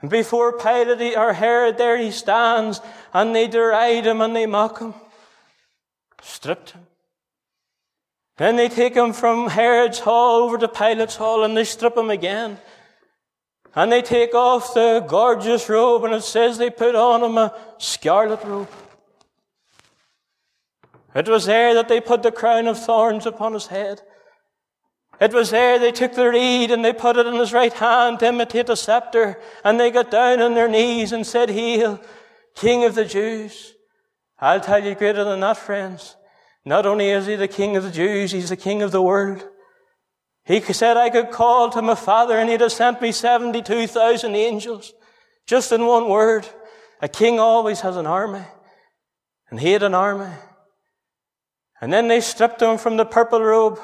And 0.00 0.10
before 0.10 0.58
Pilate 0.58 1.16
or 1.16 1.32
Herod, 1.32 1.76
there 1.76 1.98
he 1.98 2.10
stands, 2.10 2.80
and 3.12 3.34
they 3.34 3.48
deride 3.48 4.06
him 4.06 4.20
and 4.20 4.34
they 4.34 4.46
mock 4.46 4.78
him. 4.78 4.94
Stripped 6.22 6.70
him. 6.70 6.86
Then 8.36 8.54
they 8.54 8.68
take 8.68 8.94
him 8.94 9.12
from 9.12 9.48
Herod's 9.48 9.98
hall 9.98 10.42
over 10.42 10.58
to 10.58 10.68
Pilate's 10.68 11.16
hall, 11.16 11.42
and 11.42 11.56
they 11.56 11.64
strip 11.64 11.96
him 11.96 12.10
again. 12.10 12.58
And 13.74 13.90
they 13.90 14.00
take 14.00 14.34
off 14.34 14.74
the 14.74 15.04
gorgeous 15.06 15.68
robe, 15.68 16.04
and 16.04 16.14
it 16.14 16.22
says 16.22 16.56
they 16.56 16.70
put 16.70 16.94
on 16.94 17.22
him 17.22 17.36
a 17.36 17.52
scarlet 17.78 18.44
robe. 18.44 18.68
It 21.18 21.26
was 21.26 21.46
there 21.46 21.74
that 21.74 21.88
they 21.88 22.00
put 22.00 22.22
the 22.22 22.30
crown 22.30 22.68
of 22.68 22.78
thorns 22.78 23.26
upon 23.26 23.52
his 23.52 23.66
head. 23.66 24.02
It 25.20 25.32
was 25.32 25.50
there 25.50 25.76
they 25.76 25.90
took 25.90 26.14
the 26.14 26.28
reed 26.30 26.70
and 26.70 26.84
they 26.84 26.92
put 26.92 27.16
it 27.16 27.26
in 27.26 27.34
his 27.34 27.52
right 27.52 27.72
hand 27.72 28.20
to 28.20 28.28
imitate 28.28 28.68
a 28.68 28.76
scepter, 28.76 29.36
and 29.64 29.80
they 29.80 29.90
got 29.90 30.12
down 30.12 30.40
on 30.40 30.54
their 30.54 30.68
knees 30.68 31.10
and 31.10 31.26
said, 31.26 31.50
Hail, 31.50 32.00
King 32.54 32.84
of 32.84 32.94
the 32.94 33.04
Jews. 33.04 33.74
I'll 34.38 34.60
tell 34.60 34.84
you 34.84 34.94
greater 34.94 35.24
than 35.24 35.40
that, 35.40 35.56
friends. 35.56 36.14
Not 36.64 36.86
only 36.86 37.10
is 37.10 37.26
he 37.26 37.34
the 37.34 37.48
King 37.48 37.76
of 37.76 37.82
the 37.82 37.90
Jews, 37.90 38.30
he's 38.30 38.50
the 38.50 38.56
King 38.56 38.82
of 38.82 38.92
the 38.92 39.02
world. 39.02 39.44
He 40.44 40.60
said 40.60 40.96
I 40.96 41.10
could 41.10 41.32
call 41.32 41.68
to 41.70 41.82
my 41.82 41.96
Father 41.96 42.38
and 42.38 42.48
he'd 42.48 42.60
have 42.60 42.70
sent 42.70 43.02
me 43.02 43.10
72,000 43.10 44.36
angels. 44.36 44.94
Just 45.48 45.72
in 45.72 45.84
one 45.84 46.08
word. 46.08 46.46
A 47.02 47.08
king 47.08 47.40
always 47.40 47.80
has 47.80 47.96
an 47.96 48.06
army. 48.06 48.44
And 49.50 49.58
he 49.58 49.72
had 49.72 49.82
an 49.82 49.94
army. 49.94 50.32
And 51.80 51.92
then 51.92 52.08
they 52.08 52.20
stripped 52.20 52.60
him 52.60 52.78
from 52.78 52.96
the 52.96 53.04
purple 53.04 53.40
robe 53.40 53.78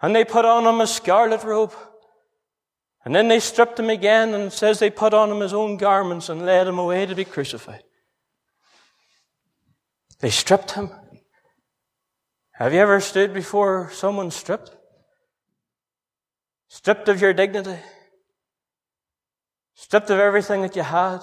and 0.00 0.14
they 0.14 0.24
put 0.24 0.44
on 0.44 0.66
him 0.66 0.80
a 0.80 0.86
scarlet 0.86 1.42
robe. 1.44 1.74
And 3.04 3.14
then 3.14 3.28
they 3.28 3.40
stripped 3.40 3.78
him 3.78 3.90
again 3.90 4.34
and 4.34 4.52
says 4.52 4.78
they 4.78 4.90
put 4.90 5.14
on 5.14 5.30
him 5.30 5.40
his 5.40 5.54
own 5.54 5.76
garments 5.76 6.28
and 6.28 6.44
led 6.44 6.66
him 6.66 6.78
away 6.78 7.06
to 7.06 7.14
be 7.14 7.24
crucified. 7.24 7.82
They 10.20 10.30
stripped 10.30 10.72
him. 10.72 10.90
Have 12.52 12.74
you 12.74 12.80
ever 12.80 13.00
stood 13.00 13.32
before 13.32 13.90
someone 13.90 14.30
stripped? 14.30 14.76
Stripped 16.68 17.08
of 17.08 17.20
your 17.20 17.32
dignity? 17.32 17.78
Stripped 19.74 20.10
of 20.10 20.20
everything 20.20 20.60
that 20.62 20.76
you 20.76 20.82
had? 20.82 21.20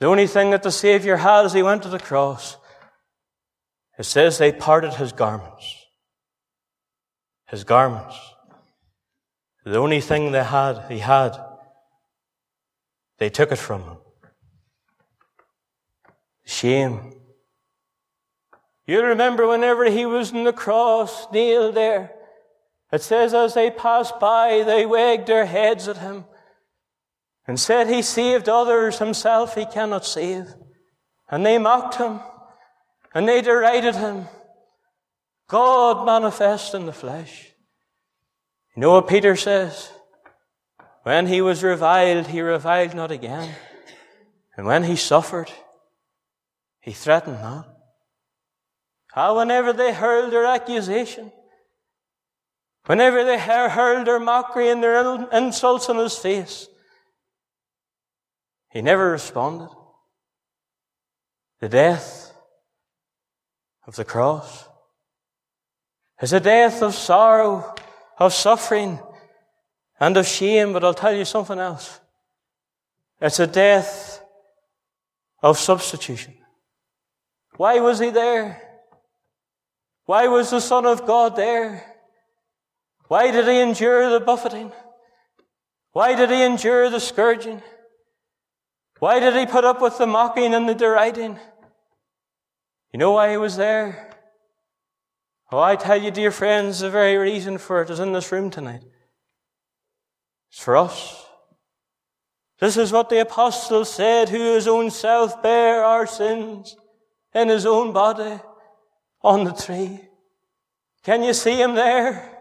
The 0.00 0.06
only 0.06 0.26
thing 0.26 0.50
that 0.50 0.64
the 0.64 0.72
Savior 0.72 1.16
had 1.16 1.46
as 1.46 1.52
he 1.52 1.62
went 1.62 1.84
to 1.84 1.88
the 1.88 2.00
cross, 2.00 2.56
it 3.98 4.04
says 4.04 4.38
they 4.38 4.52
parted 4.52 4.94
his 4.94 5.12
garments 5.12 5.86
his 7.46 7.64
garments. 7.64 8.16
The 9.64 9.78
only 9.78 10.00
thing 10.00 10.32
they 10.32 10.44
had, 10.44 10.84
he 10.88 10.98
had, 10.98 11.36
they 13.18 13.30
took 13.30 13.52
it 13.52 13.56
from 13.56 13.82
him. 13.82 13.96
Shame. 16.44 17.12
You 18.86 19.02
remember 19.02 19.48
whenever 19.48 19.90
he 19.90 20.06
was 20.06 20.32
on 20.32 20.44
the 20.44 20.52
cross, 20.52 21.26
nailed 21.32 21.74
there, 21.74 22.12
it 22.92 23.02
says 23.02 23.34
as 23.34 23.54
they 23.54 23.70
passed 23.70 24.20
by, 24.20 24.62
they 24.64 24.86
wagged 24.86 25.26
their 25.26 25.46
heads 25.46 25.88
at 25.88 25.96
him 25.96 26.24
and 27.48 27.58
said 27.58 27.88
he 27.88 28.02
saved 28.02 28.48
others, 28.48 29.00
himself 29.00 29.56
he 29.56 29.66
cannot 29.66 30.04
save. 30.04 30.54
And 31.28 31.44
they 31.44 31.58
mocked 31.58 31.96
him 31.96 32.20
and 33.16 33.26
they 33.26 33.40
derided 33.40 33.94
him. 33.94 34.28
God 35.48 36.04
manifest 36.04 36.74
in 36.74 36.84
the 36.84 36.92
flesh. 36.92 37.50
You 38.74 38.82
know 38.82 38.90
what 38.90 39.08
Peter 39.08 39.36
says? 39.36 39.90
When 41.02 41.26
he 41.26 41.40
was 41.40 41.62
reviled, 41.62 42.26
he 42.26 42.42
reviled 42.42 42.94
not 42.94 43.10
again. 43.10 43.54
And 44.54 44.66
when 44.66 44.84
he 44.84 44.96
suffered, 44.96 45.50
he 46.80 46.92
threatened 46.92 47.40
not. 47.40 47.66
How 49.12 49.38
whenever 49.38 49.72
they 49.72 49.94
hurled 49.94 50.30
their 50.30 50.44
accusation, 50.44 51.32
whenever 52.84 53.24
they 53.24 53.38
hurled 53.38 54.06
their 54.06 54.20
mockery 54.20 54.68
and 54.68 54.82
their 54.82 55.26
insults 55.32 55.88
on 55.88 55.96
his 55.96 56.18
face, 56.18 56.68
he 58.72 58.82
never 58.82 59.10
responded. 59.10 59.70
The 61.60 61.70
death 61.70 62.25
of 63.86 63.96
the 63.96 64.04
cross 64.04 64.68
It's 66.20 66.32
a 66.32 66.40
death 66.40 66.82
of 66.82 66.94
sorrow, 66.94 67.74
of 68.18 68.32
suffering, 68.32 68.98
and 70.00 70.16
of 70.16 70.26
shame, 70.26 70.72
but 70.72 70.82
I'll 70.82 70.94
tell 70.94 71.14
you 71.14 71.24
something 71.24 71.58
else. 71.58 72.00
It's 73.20 73.38
a 73.38 73.46
death 73.46 74.22
of 75.42 75.58
substitution. 75.58 76.34
Why 77.56 77.80
was 77.80 77.98
he 77.98 78.10
there? 78.10 78.60
Why 80.06 80.28
was 80.28 80.50
the 80.50 80.60
Son 80.60 80.86
of 80.86 81.06
God 81.06 81.36
there? 81.36 81.84
Why 83.08 83.30
did 83.30 83.46
he 83.46 83.60
endure 83.60 84.10
the 84.10 84.20
buffeting? 84.20 84.72
Why 85.92 86.14
did 86.14 86.30
he 86.30 86.42
endure 86.42 86.90
the 86.90 87.00
scourging? 87.00 87.62
Why 88.98 89.20
did 89.20 89.34
he 89.36 89.46
put 89.46 89.64
up 89.64 89.80
with 89.80 89.98
the 89.98 90.06
mocking 90.06 90.54
and 90.54 90.68
the 90.68 90.74
deriding? 90.74 91.38
You 92.92 92.98
know 92.98 93.12
why 93.12 93.30
he 93.30 93.36
was 93.36 93.56
there? 93.56 94.10
Oh, 95.52 95.60
I 95.60 95.76
tell 95.76 96.00
you, 96.00 96.10
dear 96.10 96.30
friends, 96.30 96.80
the 96.80 96.90
very 96.90 97.16
reason 97.16 97.58
for 97.58 97.82
it 97.82 97.90
is 97.90 98.00
in 98.00 98.12
this 98.12 98.32
room 98.32 98.50
tonight. 98.50 98.82
It's 100.50 100.60
for 100.60 100.76
us. 100.76 101.24
This 102.58 102.76
is 102.76 102.90
what 102.90 103.10
the 103.10 103.20
apostle 103.20 103.84
said, 103.84 104.28
who 104.28 104.54
his 104.54 104.66
own 104.66 104.90
self 104.90 105.42
bare 105.42 105.84
our 105.84 106.06
sins 106.06 106.76
in 107.34 107.48
his 107.48 107.66
own 107.66 107.92
body 107.92 108.40
on 109.22 109.44
the 109.44 109.52
tree. 109.52 110.00
Can 111.04 111.22
you 111.22 111.34
see 111.34 111.60
him 111.60 111.74
there? 111.74 112.32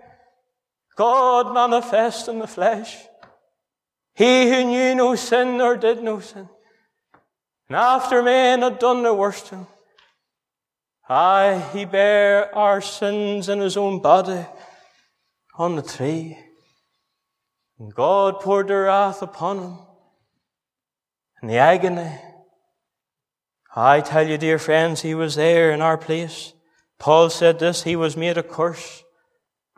God 0.96 1.54
manifest 1.54 2.28
in 2.28 2.40
the 2.40 2.48
flesh. 2.48 2.98
He 4.16 4.50
who 4.50 4.64
knew 4.64 4.96
no 4.96 5.16
sin 5.16 5.58
nor 5.58 5.76
did 5.76 6.02
no 6.02 6.22
sin. 6.22 6.48
And 7.68 7.76
after 7.76 8.24
men 8.24 8.62
had 8.62 8.80
done 8.80 9.04
their 9.04 9.14
worst 9.14 9.48
to 9.48 9.56
him, 9.56 9.68
Aye, 11.08 11.64
he 11.72 11.86
bare 11.86 12.54
our 12.56 12.82
sins 12.82 13.48
in 13.48 13.60
his 13.60 13.78
own 13.78 14.02
body 14.02 14.46
on 15.58 15.76
the 15.76 15.84
tree. 15.84 16.38
And 17.78 17.94
God 17.94 18.40
poured 18.40 18.70
the 18.70 18.76
wrath 18.76 19.22
upon 19.22 19.60
him 19.60 19.78
and 21.42 21.50
the 21.50 21.58
agony. 21.58 22.12
I 23.76 24.02
tell 24.02 24.28
you, 24.28 24.38
dear 24.38 24.58
friends, 24.58 25.02
he 25.02 25.14
was 25.14 25.36
there 25.36 25.72
in 25.72 25.82
our 25.82 25.98
place. 25.98 26.54
Paul 26.98 27.30
said 27.30 27.60
this, 27.60 27.84
he 27.84 27.96
was 27.96 28.16
made 28.16 28.38
a 28.38 28.44
curse 28.44 29.04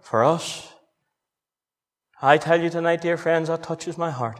for 0.01 0.23
us. 0.23 0.71
I 2.21 2.37
tell 2.37 2.61
you 2.61 2.69
tonight, 2.69 3.01
dear 3.01 3.17
friends, 3.17 3.49
that 3.49 3.63
touches 3.63 3.97
my 3.97 4.11
heart. 4.11 4.39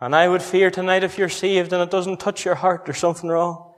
And 0.00 0.14
I 0.14 0.28
would 0.28 0.42
fear 0.42 0.70
tonight 0.70 1.02
if 1.02 1.18
you're 1.18 1.28
saved 1.28 1.72
and 1.72 1.82
it 1.82 1.90
doesn't 1.90 2.20
touch 2.20 2.44
your 2.44 2.54
heart, 2.54 2.84
there's 2.84 2.98
something 2.98 3.30
wrong. 3.30 3.73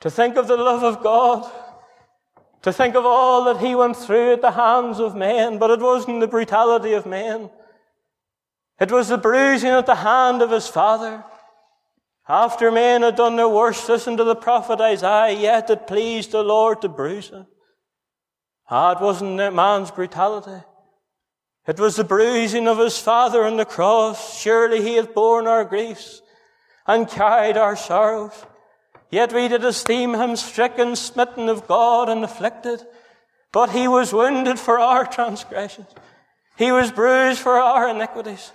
To 0.00 0.10
think 0.10 0.36
of 0.36 0.48
the 0.48 0.56
love 0.56 0.82
of 0.82 1.02
God. 1.02 1.50
To 2.62 2.72
think 2.72 2.94
of 2.94 3.06
all 3.06 3.44
that 3.44 3.58
he 3.58 3.74
went 3.74 3.96
through 3.96 4.34
at 4.34 4.42
the 4.42 4.50
hands 4.50 4.98
of 4.98 5.14
men, 5.14 5.58
but 5.58 5.70
it 5.70 5.80
wasn't 5.80 6.20
the 6.20 6.28
brutality 6.28 6.92
of 6.92 7.06
men. 7.06 7.50
It 8.78 8.90
was 8.90 9.08
the 9.08 9.18
bruising 9.18 9.70
at 9.70 9.86
the 9.86 9.94
hand 9.94 10.42
of 10.42 10.50
his 10.50 10.68
father. 10.68 11.24
After 12.28 12.70
men 12.70 13.02
had 13.02 13.16
done 13.16 13.36
their 13.36 13.48
worst, 13.48 13.88
listen 13.88 14.16
to 14.16 14.24
the 14.24 14.36
prophet 14.36 14.80
Isaiah, 14.80 15.38
yet 15.38 15.70
it 15.70 15.86
pleased 15.86 16.32
the 16.32 16.42
Lord 16.42 16.80
to 16.82 16.88
bruise 16.88 17.30
him. 17.30 17.46
Ah, 18.70 18.92
it 18.92 19.00
wasn't 19.00 19.54
man's 19.54 19.90
brutality. 19.90 20.64
It 21.66 21.80
was 21.80 21.96
the 21.96 22.04
bruising 22.04 22.68
of 22.68 22.78
his 22.78 22.98
father 22.98 23.44
on 23.44 23.56
the 23.56 23.64
cross. 23.64 24.38
Surely 24.38 24.80
he 24.80 24.94
hath 24.94 25.14
borne 25.14 25.46
our 25.46 25.64
griefs 25.64 26.22
and 26.86 27.08
carried 27.08 27.56
our 27.56 27.76
sorrows. 27.76 28.46
Yet 29.10 29.32
we 29.32 29.48
did 29.48 29.64
esteem 29.64 30.14
him 30.14 30.36
stricken, 30.36 30.94
smitten 30.94 31.48
of 31.48 31.66
God, 31.66 32.08
and 32.08 32.24
afflicted. 32.24 32.80
But 33.52 33.70
he 33.70 33.88
was 33.88 34.12
wounded 34.12 34.58
for 34.58 34.78
our 34.78 35.04
transgressions. 35.04 35.88
He 36.56 36.70
was 36.70 36.92
bruised 36.92 37.40
for 37.40 37.58
our 37.58 37.88
iniquities. 37.88 38.52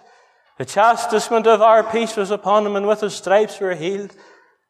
The 0.57 0.65
chastisement 0.65 1.47
of 1.47 1.61
our 1.61 1.83
peace 1.83 2.15
was 2.15 2.31
upon 2.31 2.65
him, 2.65 2.75
and 2.77 2.87
with 2.87 3.01
his 3.01 3.15
stripes 3.15 3.59
we 3.59 3.67
were 3.67 3.75
healed. 3.75 4.15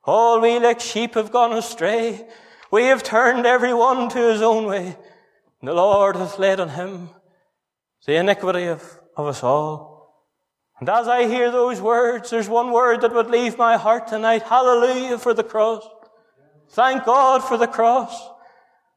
All 0.03 0.41
we 0.41 0.57
like 0.59 0.79
sheep 0.79 1.13
have 1.13 1.31
gone 1.31 1.53
astray. 1.53 2.27
We 2.71 2.85
have 2.85 3.03
turned 3.03 3.45
every 3.45 3.73
one 3.73 4.09
to 4.09 4.31
his 4.31 4.41
own 4.41 4.65
way. 4.65 4.97
And 5.59 5.67
the 5.67 5.73
Lord 5.73 6.15
hath 6.15 6.39
laid 6.39 6.59
on 6.59 6.69
him 6.69 7.09
the 8.05 8.15
iniquity 8.15 8.65
of, 8.65 8.99
of 9.15 9.27
us 9.27 9.43
all. 9.43 9.94
And 10.79 10.89
as 10.89 11.07
I 11.07 11.27
hear 11.27 11.51
those 11.51 11.79
words, 11.81 12.29
there's 12.29 12.49
one 12.49 12.71
word 12.71 13.01
that 13.01 13.13
would 13.13 13.29
leave 13.29 13.57
my 13.57 13.77
heart 13.77 14.07
tonight. 14.07 14.43
Hallelujah 14.43 15.17
for 15.17 15.33
the 15.33 15.43
cross. 15.43 15.87
Thank 16.69 17.05
God 17.05 17.43
for 17.43 17.57
the 17.57 17.67
cross. 17.67 18.29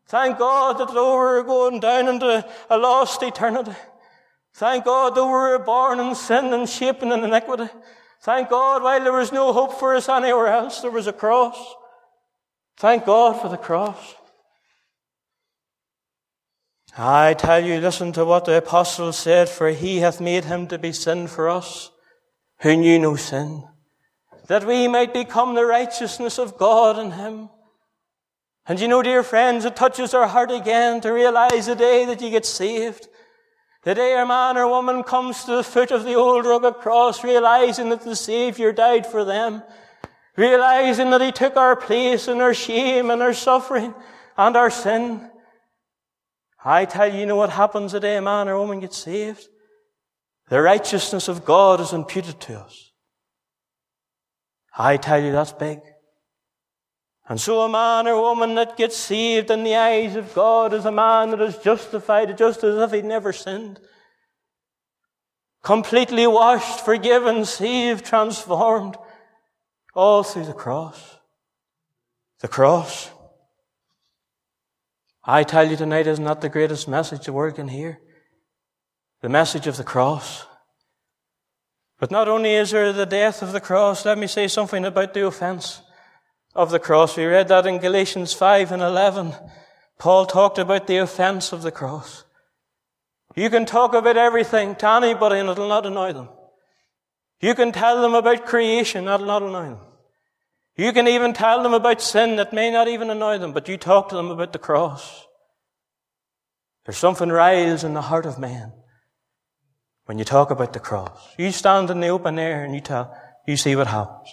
Thank 0.07 0.39
God 0.39 0.79
that 0.79 0.93
though 0.93 1.17
we're 1.17 1.43
going 1.43 1.81
down 1.81 2.09
into 2.09 2.45
a 2.71 2.79
lost 2.79 3.23
eternity, 3.23 3.77
thank 4.55 4.85
God 4.85 5.15
that 5.15 5.25
we 5.25 5.31
were 5.31 5.59
born 5.59 6.01
in 6.01 6.15
sin 6.15 6.53
and 6.53 6.69
shaping 6.69 7.13
in 7.13 7.23
iniquity. 7.23 7.69
Thank 8.23 8.49
God 8.49 8.83
while 8.83 9.03
there 9.03 9.13
was 9.13 9.33
no 9.33 9.53
hope 9.53 9.79
for 9.79 9.95
us 9.95 10.09
anywhere 10.09 10.49
else, 10.49 10.81
there 10.81 10.91
was 10.91 11.07
a 11.07 11.13
cross. 11.13 11.75
Thank 12.79 13.05
God 13.05 13.41
for 13.41 13.49
the 13.49 13.57
cross. 13.57 14.15
I 16.97 17.35
tell 17.35 17.65
you, 17.65 17.81
listen 17.81 18.13
to 18.13 18.25
what 18.25 18.45
the 18.45 18.57
apostle 18.57 19.13
said, 19.13 19.49
for 19.49 19.69
he 19.71 19.99
hath 19.99 20.21
made 20.21 20.45
him 20.45 20.67
to 20.69 20.79
be 20.79 20.93
sin 20.93 21.27
for 21.29 21.49
us, 21.49 21.91
who 22.61 22.77
knew 22.77 22.99
no 22.99 23.17
sin, 23.17 23.65
that 24.49 24.67
we 24.67 24.89
might 24.89 25.13
become 25.13 25.55
the 25.55 25.65
righteousness 25.65 26.39
of 26.39 26.59
God 26.59 26.99
in 26.99 27.13
him. 27.13 27.51
And 28.67 28.81
you 28.81 28.89
know, 28.89 29.03
dear 29.03 29.23
friends, 29.23 29.65
it 29.65 29.77
touches 29.77 30.13
our 30.13 30.27
heart 30.27 30.51
again 30.51 31.01
to 31.03 31.11
realize 31.11 31.67
the 31.67 31.75
day 31.75 32.05
that 32.05 32.21
you 32.21 32.31
get 32.31 32.45
saved. 32.45 33.09
The 33.85 33.95
day 33.95 34.21
a 34.21 34.27
man 34.27 34.59
or 34.59 34.67
woman 34.67 35.03
comes 35.03 35.45
to 35.45 35.57
the 35.57 35.65
foot 35.65 35.91
of 35.91 36.05
the 36.05 36.15
old 36.15 36.45
rugged 36.45 36.75
cross, 36.75 37.23
realizing 37.23 37.91
that 37.91 38.03
the 38.03 38.17
Savior 38.17 38.73
died 38.73 39.07
for 39.07 39.25
them, 39.25 39.63
realizing 40.37 41.11
that 41.11 41.21
He 41.21 41.33
took 41.33 41.57
our 41.57 41.77
place 41.77 42.29
and 42.29 42.43
our 42.43 42.53
shame 42.53 43.11
and 43.11 43.23
our 43.23 43.33
suffering 43.33 43.95
and 44.37 44.57
our 44.57 44.71
sin. 44.71 45.31
I 46.65 46.85
tell 46.85 47.13
you, 47.13 47.21
you 47.21 47.27
know 47.27 47.37
what 47.37 47.51
happens 47.51 47.93
the 47.93 48.01
day 48.01 48.17
a 48.17 48.23
man 48.23 48.49
or 48.49 48.59
woman 48.59 48.81
gets 48.81 48.99
saved? 48.99 49.47
The 50.49 50.61
righteousness 50.61 51.29
of 51.29 51.45
God 51.45 51.81
is 51.81 51.93
imputed 51.93 52.41
to 52.41 52.59
us. 52.61 52.93
I 54.77 54.97
tell 54.97 55.23
you, 55.23 55.33
that's 55.33 55.53
big. 55.53 55.81
And 57.29 57.41
so 57.41 57.61
a 57.61 57.69
man 57.69 58.09
or 58.09 58.21
woman 58.21 58.55
that 58.55 58.77
gets 58.77 58.97
saved 58.97 59.51
in 59.51 59.63
the 59.63 59.77
eyes 59.77 60.17
of 60.17 60.35
God 60.35 60.73
is 60.73 60.87
a 60.87 60.93
man 60.93 61.31
that 61.31 61.41
is 61.43 61.59
justified 61.59 62.39
just 62.39 62.65
as 62.65 62.77
if 62.77 62.93
he'd 62.93 63.05
never 63.05 63.33
sinned. 63.33 63.79
Completely 65.63 66.27
washed, 66.27 66.81
forgiven, 66.81 67.45
saved, 67.45 68.07
transformed. 68.07 68.97
All 69.95 70.23
through 70.23 70.47
the 70.47 70.55
cross. 70.55 71.19
The 72.41 72.49
cross. 72.49 73.11
I 75.25 75.43
tell 75.43 75.69
you 75.69 75.77
tonight, 75.77 76.07
isn't 76.07 76.25
that 76.25 76.41
the 76.41 76.49
greatest 76.49 76.89
message 76.89 77.27
the 77.27 77.33
world 77.33 77.57
can 77.57 77.69
hear? 77.69 78.01
The 79.21 79.29
message 79.29 79.67
of 79.67 79.77
the 79.77 79.85
cross. 79.85 80.47
But 81.99 82.11
not 82.11 82.29
only 82.29 82.55
is 82.55 82.71
there 82.71 82.93
the 82.93 83.07
death 83.07 83.43
of 83.43 83.53
the 83.53 83.61
cross, 83.61 84.05
let 84.05 84.19
me 84.19 84.27
say 84.27 84.47
something 84.47 84.85
about 84.85 85.15
the 85.15 85.27
offense 85.27 85.83
of 86.55 86.71
the 86.71 86.79
cross. 86.79 87.17
We 87.17 87.25
read 87.25 87.49
that 87.49 87.67
in 87.67 87.79
Galatians 87.79 88.33
5 88.33 88.73
and 88.73 88.83
11. 88.83 89.35
Paul 89.99 90.27
talked 90.27 90.59
about 90.59 90.87
the 90.87 90.99
offense 90.99 91.53
of 91.53 91.63
the 91.63 91.73
cross. 91.73 92.25
You 93.35 93.51
can 93.51 93.67
talk 93.67 93.95
about 93.95 94.17
everything 94.17 94.77
to 94.77 94.89
anybody 94.89 95.41
and 95.41 95.49
it'll 95.49 95.69
not 95.69 95.87
annoy 95.87 96.13
them. 96.13 96.29
You 97.41 97.55
can 97.55 97.73
tell 97.73 98.01
them 98.03 98.15
about 98.15 98.47
creation, 98.47 99.05
that'll 99.05 99.27
not 99.27 99.43
annoy 99.43 99.71
them. 99.71 99.81
You 100.79 100.93
can 100.93 101.09
even 101.09 101.33
tell 101.33 101.65
them 101.65 101.75
about 101.75 102.01
sin 102.01 102.37
that 102.37 102.53
may 102.53 102.71
not 102.71 102.87
even 102.87 103.11
annoy 103.11 103.39
them, 103.39 103.53
but 103.53 103.69
you 103.69 103.77
talk 103.77 104.11
to 104.11 104.15
them 104.15 104.31
about 104.31 104.53
the 104.53 104.61
cross. 104.61 105.27
There's 106.87 106.97
something 106.97 107.31
riles 107.31 107.83
in 107.83 107.95
the 107.95 108.03
heart 108.03 108.25
of 108.25 108.39
man 108.39 108.73
when 110.07 110.21
you 110.21 110.25
talk 110.25 110.53
about 110.53 110.73
the 110.73 110.79
cross. 110.79 111.35
You 111.37 111.51
stand 111.51 111.91
in 111.91 111.99
the 111.99 112.07
open 112.07 112.39
air 112.39 112.65
and 112.65 112.77
you 112.77 112.81
tell, 112.81 113.13
you 113.45 113.57
see 113.57 113.75
what 113.75 113.89
happens. 113.89 114.29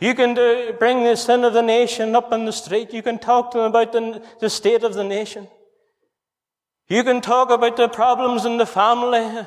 You 0.00 0.14
can 0.14 0.34
do, 0.34 0.74
bring 0.78 1.02
the 1.02 1.16
sin 1.16 1.44
of 1.44 1.54
the 1.54 1.62
nation 1.62 2.14
up 2.14 2.30
in 2.30 2.44
the 2.44 2.52
street. 2.52 2.92
You 2.92 3.02
can 3.02 3.18
talk 3.18 3.52
to 3.52 3.58
them 3.58 3.68
about 3.68 3.92
the, 3.92 4.22
the 4.40 4.50
state 4.50 4.84
of 4.84 4.92
the 4.92 5.02
nation. 5.02 5.48
You 6.88 7.02
can 7.02 7.22
talk 7.22 7.48
about 7.48 7.78
the 7.78 7.88
problems 7.88 8.44
in 8.44 8.58
the 8.58 8.66
family 8.66 9.46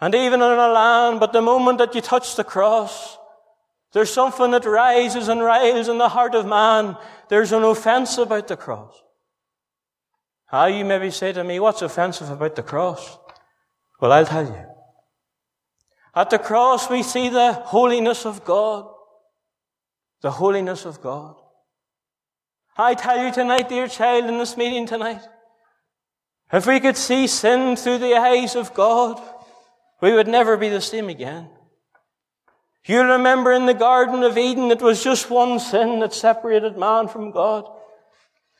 and 0.00 0.14
even 0.14 0.40
in 0.40 0.58
a 0.58 0.68
land, 0.68 1.18
but 1.18 1.32
the 1.32 1.42
moment 1.42 1.78
that 1.78 1.96
you 1.96 2.00
touch 2.00 2.36
the 2.36 2.44
cross, 2.44 3.18
there's 3.92 4.12
something 4.12 4.50
that 4.52 4.64
rises 4.64 5.28
and 5.28 5.42
riles 5.42 5.88
in 5.88 5.98
the 5.98 6.08
heart 6.08 6.34
of 6.34 6.46
man. 6.46 6.96
There's 7.28 7.52
an 7.52 7.62
offense 7.62 8.18
about 8.18 8.48
the 8.48 8.56
cross. 8.56 8.94
How 10.46 10.66
you 10.66 10.84
maybe 10.84 11.10
say 11.10 11.32
to 11.32 11.44
me, 11.44 11.60
what's 11.60 11.82
offensive 11.82 12.30
about 12.30 12.56
the 12.56 12.62
cross? 12.62 13.18
Well, 14.00 14.12
I'll 14.12 14.26
tell 14.26 14.46
you. 14.46 14.66
At 16.14 16.30
the 16.30 16.38
cross, 16.38 16.90
we 16.90 17.02
see 17.02 17.28
the 17.28 17.52
holiness 17.52 18.26
of 18.26 18.44
God 18.44 18.92
the 20.22 20.30
holiness 20.30 20.86
of 20.86 21.02
God. 21.02 21.34
I 22.76 22.94
tell 22.94 23.22
you 23.22 23.32
tonight, 23.32 23.68
dear 23.68 23.86
child, 23.86 24.24
in 24.24 24.38
this 24.38 24.56
meeting 24.56 24.86
tonight, 24.86 25.20
if 26.52 26.66
we 26.66 26.80
could 26.80 26.96
see 26.96 27.26
sin 27.26 27.76
through 27.76 27.98
the 27.98 28.14
eyes 28.14 28.56
of 28.56 28.72
God, 28.72 29.20
we 30.00 30.12
would 30.12 30.28
never 30.28 30.56
be 30.56 30.68
the 30.68 30.80
same 30.80 31.08
again. 31.08 31.50
You 32.84 33.02
remember 33.02 33.52
in 33.52 33.66
the 33.66 33.74
Garden 33.74 34.22
of 34.24 34.36
Eden, 34.36 34.70
it 34.70 34.82
was 34.82 35.04
just 35.04 35.30
one 35.30 35.60
sin 35.60 36.00
that 36.00 36.12
separated 36.12 36.76
man 36.76 37.08
from 37.08 37.30
God. 37.30 37.68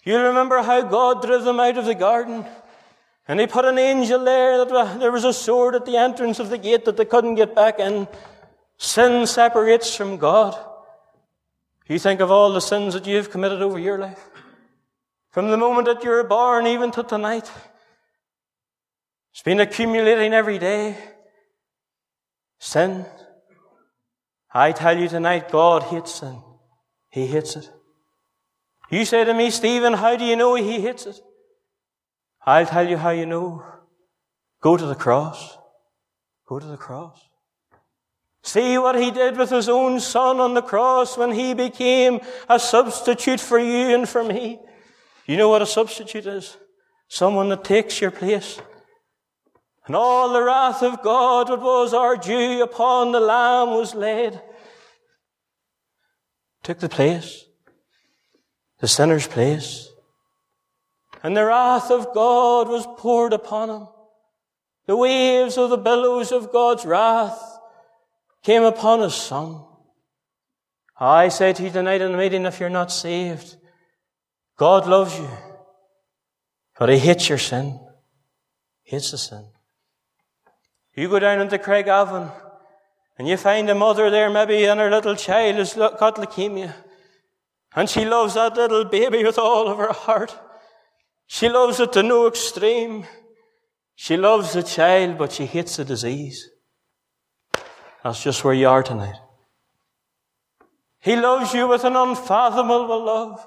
You 0.05 0.17
remember 0.19 0.63
how 0.63 0.83
God 0.83 1.23
drove 1.23 1.45
them 1.45 1.61
out 1.61 1.79
of 1.79 1.87
the 1.87 1.95
garden. 1.95 2.45
And 3.27 3.41
he 3.41 3.47
put 3.47 3.65
an 3.65 3.79
angel 3.79 4.25
there 4.25 4.65
that 4.65 4.99
there 5.01 5.13
was 5.13 5.25
a 5.25 5.33
sword 5.33 5.75
at 5.75 5.87
the 5.87 5.97
entrance 5.97 6.39
of 6.39 6.51
the 6.51 6.59
gate 6.59 6.85
that 6.85 6.97
they 6.97 7.05
couldn't 7.05 7.37
get 7.37 7.55
back 7.55 7.79
in. 7.79 8.09
Sin 8.79 9.27
separates 9.27 9.95
from 9.95 10.17
God. 10.17 10.57
You 11.89 11.99
think 11.99 12.21
of 12.21 12.31
all 12.31 12.53
the 12.53 12.61
sins 12.61 12.95
that 12.95 13.07
you've 13.07 13.31
committed 13.31 13.61
over 13.63 13.79
your 13.79 13.99
life. 13.99 14.29
From 15.31 15.51
the 15.51 15.57
moment 15.57 15.87
that 15.87 16.05
you 16.05 16.11
were 16.11 16.25
born 16.25 16.67
even 16.67 16.91
to 16.93 17.03
tonight. 17.03 17.51
It's 19.33 19.43
been 19.43 19.61
accumulating 19.61 20.33
every 20.33 20.59
day. 20.59 20.97
Sin. 22.59 23.07
I 24.55 24.73
tell 24.73 24.99
you 24.99 25.09
tonight, 25.09 25.51
God 25.51 25.85
hates 25.85 26.17
sin. 26.17 26.43
He 27.11 27.27
hates 27.27 27.57
it. 27.57 27.71
You 28.91 29.05
say 29.05 29.25
to 29.25 29.33
me, 29.33 29.51
Stephen, 29.51 29.95
how 29.95 30.17
do 30.17 30.25
you 30.25 30.37
know 30.37 30.55
he 30.55 30.81
hates 30.81 31.07
it? 31.07 31.19
I'll 32.45 32.67
tell 32.67 32.89
you 32.89 32.97
how 32.97 33.11
you 33.11 33.25
know. 33.25 33.65
Go 34.61 34.77
to 34.77 34.85
the 34.85 34.95
cross. 34.95 35.57
Go 36.49 36.59
to 36.59 36.67
the 36.67 36.77
cross. 36.77 37.19
See 38.43 38.77
what 38.77 39.01
he 39.01 39.11
did 39.11 39.37
with 39.37 39.51
his 39.51 39.69
own 39.69 40.01
son 40.01 40.41
on 40.41 40.55
the 40.55 40.63
cross 40.63 41.17
when 41.17 41.33
he 41.33 41.55
became 41.55 42.21
a 42.49 42.59
substitute 42.59 43.41
for 43.41 43.59
you 43.59 43.95
and 43.95 44.09
for 44.09 44.25
me. 44.25 44.59
You 45.27 45.37
know 45.37 45.49
what 45.49 45.63
a 45.63 45.67
substitute 45.67 46.27
is? 46.27 46.57
Someone 47.09 47.49
that 47.51 47.65
takes 47.65 48.01
your 48.01 48.11
place. 48.11 48.61
And 49.87 49.97
all 49.97 50.33
the 50.33 50.43
wrath 50.43 50.83
of 50.83 51.03
God 51.03 51.49
that 51.49 51.61
was 51.61 51.93
our 51.93 52.17
due 52.17 52.63
upon 52.63 53.13
the 53.13 53.21
Lamb 53.21 53.71
was 53.71 53.95
laid. 53.95 54.41
Took 56.63 56.79
the 56.79 56.89
place. 56.89 57.45
The 58.79 58.89
sinner's 58.89 59.27
place. 59.27 59.89
And 61.23 61.37
the 61.37 61.45
wrath 61.45 61.91
of 61.91 62.15
God 62.15 62.69
was 62.69 62.87
poured 62.97 63.33
upon 63.33 63.71
him. 63.71 63.89
The 64.87 64.97
waves 64.97 65.59
of 65.59 65.71
the 65.71 65.77
billows 65.77 66.33
of 66.33 66.53
God's 66.53 66.85
wrath 66.85 67.41
came 68.43 68.65
upon 68.65 69.01
his 69.01 69.15
son. 69.15 69.65
I 70.99 71.29
say 71.29 71.53
to 71.53 71.63
you 71.63 71.71
tonight 71.71 72.01
in 72.01 72.13
the 72.13 72.19
meeting, 72.19 72.45
if 72.45 72.61
you're 72.61 72.69
not 72.69 72.93
saved, 72.93 73.57
God 74.57 74.87
loves 74.87 75.19
you, 75.19 75.31
but 76.79 76.89
he 76.89 76.99
hates 76.99 77.29
your 77.29 77.39
sin. 77.39 77.81
Hates 78.85 79.11
the 79.11 79.19
sin. 79.19 79.45
You 80.95 81.09
go 81.09 81.19
down 81.19 81.41
into 81.41 81.59
Craigavon 81.59 82.31
and 83.19 83.29
you 83.29 83.37
find 83.37 83.69
a 83.71 83.75
mother 83.75 84.11
there 84.11 84.31
maybe 84.31 84.65
and 84.65 84.81
her 84.81 84.91
little 84.91 85.17
child 85.17 85.57
has 85.57 85.75
got 85.75 86.17
leukemia. 86.17 86.75
And 87.75 87.89
she 87.89 88.05
loves 88.05 88.35
that 88.35 88.55
little 88.55 88.85
baby 88.85 89.25
with 89.25 89.39
all 89.39 89.69
of 89.69 89.79
her 89.79 89.93
heart. 89.93 90.37
She 91.27 91.49
loves 91.49 91.81
it 91.81 91.93
to 91.95 92.03
no 92.03 92.27
extreme. 92.27 93.07
She 93.95 94.17
loves 94.17 94.53
the 94.53 94.63
child, 94.63 95.17
but 95.17 95.33
she 95.33 95.47
hates 95.47 95.77
the 95.77 95.85
disease. 95.85 96.51
That's 98.05 98.23
just 98.23 98.45
where 98.45 98.53
you 98.53 98.69
are 98.69 98.83
tonight. 98.83 99.15
He 101.01 101.17
loves 101.17 101.55
you 101.55 101.67
with 101.69 101.85
an 101.85 101.97
unfathomable 101.97 103.05
love, 103.05 103.47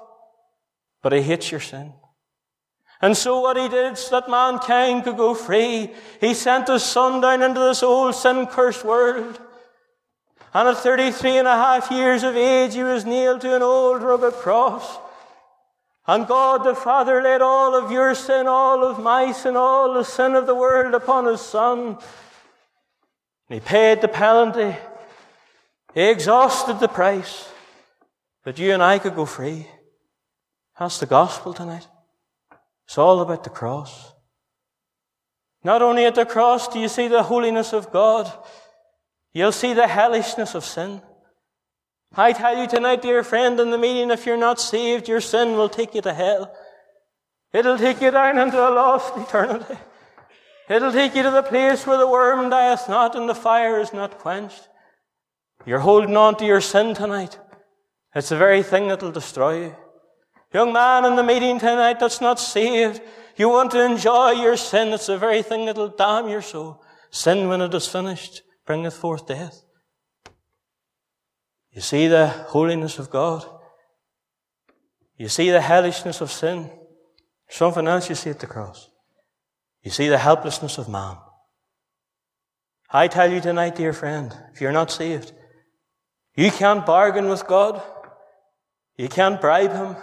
but 1.02 1.12
he 1.12 1.22
hates 1.22 1.50
your 1.50 1.60
sin. 1.60 1.92
And 3.00 3.16
so 3.16 3.40
what 3.40 3.56
he 3.56 3.68
did 3.68 3.98
so 3.98 4.20
that 4.20 4.30
mankind 4.30 5.04
could 5.04 5.16
go 5.16 5.34
free, 5.34 5.90
he 6.20 6.34
sent 6.34 6.68
his 6.68 6.82
son 6.82 7.20
down 7.20 7.42
into 7.42 7.60
this 7.60 7.82
old 7.82 8.14
sin 8.14 8.46
cursed 8.46 8.84
world. 8.84 9.38
And 10.54 10.68
at 10.68 10.78
33 10.78 11.38
and 11.38 11.48
a 11.48 11.52
half 11.52 11.90
years 11.90 12.22
of 12.22 12.36
age, 12.36 12.74
he 12.74 12.82
was 12.82 13.04
nailed 13.04 13.42
to 13.42 13.54
an 13.54 13.62
old 13.62 14.02
rugged 14.02 14.32
cross. 14.34 14.98
And 16.06 16.26
God 16.26 16.64
the 16.64 16.74
Father 16.74 17.20
laid 17.20 17.42
all 17.42 17.74
of 17.74 17.90
your 17.90 18.14
sin, 18.14 18.46
all 18.46 18.84
of 18.84 18.98
my 18.98 19.32
sin, 19.32 19.56
all 19.56 19.92
the 19.92 20.04
sin 20.04 20.34
of 20.34 20.46
the 20.46 20.54
world 20.54 20.94
upon 20.94 21.26
His 21.26 21.40
Son. 21.40 21.98
And 23.48 23.60
he 23.60 23.60
paid 23.60 24.00
the 24.00 24.08
penalty. 24.08 24.76
He 25.94 26.08
exhausted 26.08 26.78
the 26.78 26.88
price 26.88 27.48
that 28.44 28.58
you 28.58 28.72
and 28.72 28.82
I 28.82 28.98
could 28.98 29.16
go 29.16 29.26
free. 29.26 29.66
That's 30.78 31.00
the 31.00 31.06
gospel 31.06 31.52
tonight. 31.52 31.86
It's 32.86 32.98
all 32.98 33.20
about 33.20 33.44
the 33.44 33.50
cross. 33.50 34.12
Not 35.64 35.82
only 35.82 36.04
at 36.04 36.14
the 36.14 36.24
cross 36.24 36.68
do 36.68 36.78
you 36.78 36.88
see 36.88 37.08
the 37.08 37.24
holiness 37.24 37.72
of 37.72 37.90
God, 37.90 38.32
you'll 39.32 39.52
see 39.52 39.74
the 39.74 39.88
hellishness 39.88 40.54
of 40.54 40.64
sin. 40.64 41.02
I 42.14 42.32
tell 42.32 42.56
you 42.56 42.68
tonight, 42.68 43.02
dear 43.02 43.24
friend, 43.24 43.58
in 43.58 43.70
the 43.70 43.78
meeting, 43.78 44.10
if 44.10 44.24
you're 44.24 44.36
not 44.36 44.60
saved, 44.60 45.08
your 45.08 45.20
sin 45.20 45.56
will 45.56 45.68
take 45.68 45.94
you 45.94 46.02
to 46.02 46.14
hell. 46.14 46.54
It'll 47.52 47.78
take 47.78 48.00
you 48.00 48.10
down 48.10 48.38
into 48.38 48.58
a 48.58 48.70
lost 48.70 49.16
eternity. 49.16 49.76
It'll 50.68 50.92
take 50.92 51.14
you 51.14 51.22
to 51.22 51.30
the 51.30 51.42
place 51.42 51.86
where 51.86 51.98
the 51.98 52.06
worm 52.06 52.50
dieth 52.50 52.88
not 52.88 53.14
and 53.14 53.28
the 53.28 53.34
fire 53.34 53.80
is 53.80 53.92
not 53.92 54.18
quenched. 54.18 54.68
You're 55.64 55.80
holding 55.80 56.16
on 56.16 56.36
to 56.36 56.46
your 56.46 56.60
sin 56.60 56.94
tonight. 56.94 57.38
It's 58.14 58.28
the 58.28 58.36
very 58.36 58.62
thing 58.62 58.88
that'll 58.88 59.12
destroy 59.12 59.64
you. 59.64 59.76
Young 60.52 60.72
man 60.72 61.04
in 61.04 61.16
the 61.16 61.22
meeting 61.22 61.58
tonight 61.58 62.00
that's 62.00 62.20
not 62.20 62.38
saved, 62.38 63.00
you 63.36 63.48
want 63.48 63.70
to 63.72 63.84
enjoy 63.84 64.30
your 64.30 64.56
sin. 64.56 64.88
It's 64.88 65.06
the 65.06 65.18
very 65.18 65.42
thing 65.42 65.66
that'll 65.66 65.88
damn 65.88 66.28
your 66.28 66.42
soul. 66.42 66.82
Sin, 67.10 67.48
when 67.48 67.60
it 67.60 67.74
is 67.74 67.86
finished, 67.86 68.42
bringeth 68.64 68.94
forth 68.94 69.26
death. 69.26 69.62
You 71.72 71.82
see 71.82 72.08
the 72.08 72.28
holiness 72.28 72.98
of 72.98 73.10
God. 73.10 73.44
You 75.18 75.28
see 75.28 75.50
the 75.50 75.60
hellishness 75.60 76.20
of 76.20 76.30
sin. 76.30 76.70
Something 77.48 77.86
else 77.86 78.08
you 78.08 78.14
see 78.14 78.30
at 78.30 78.40
the 78.40 78.46
cross. 78.46 78.88
You 79.82 79.90
see 79.90 80.08
the 80.08 80.18
helplessness 80.18 80.78
of 80.78 80.88
man. 80.88 81.16
I 82.90 83.08
tell 83.08 83.30
you 83.30 83.40
tonight, 83.40 83.76
dear 83.76 83.92
friend, 83.92 84.34
if 84.52 84.60
you're 84.60 84.72
not 84.72 84.90
saved, 84.90 85.32
you 86.34 86.50
can't 86.50 86.86
bargain 86.86 87.28
with 87.28 87.46
God. 87.46 87.82
You 88.96 89.08
can't 89.08 89.40
bribe 89.40 89.72
Him. 89.72 89.96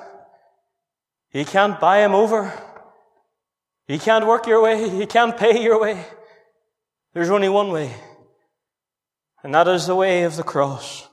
You 1.33 1.45
can't 1.45 1.79
buy 1.79 1.99
Him 2.05 2.13
over. 2.13 2.53
You 3.87 3.99
can't 3.99 4.25
work 4.25 4.47
your 4.47 4.61
way. 4.61 4.87
You 4.97 5.07
can't 5.07 5.35
pay 5.35 5.61
your 5.61 5.79
way. 5.81 6.05
There's 7.13 7.29
only 7.29 7.49
one 7.49 7.71
way. 7.71 7.93
And 9.43 9.53
that 9.53 9.67
is 9.67 9.87
the 9.87 9.95
way 9.95 10.23
of 10.23 10.37
the 10.37 10.43
cross 10.43 11.07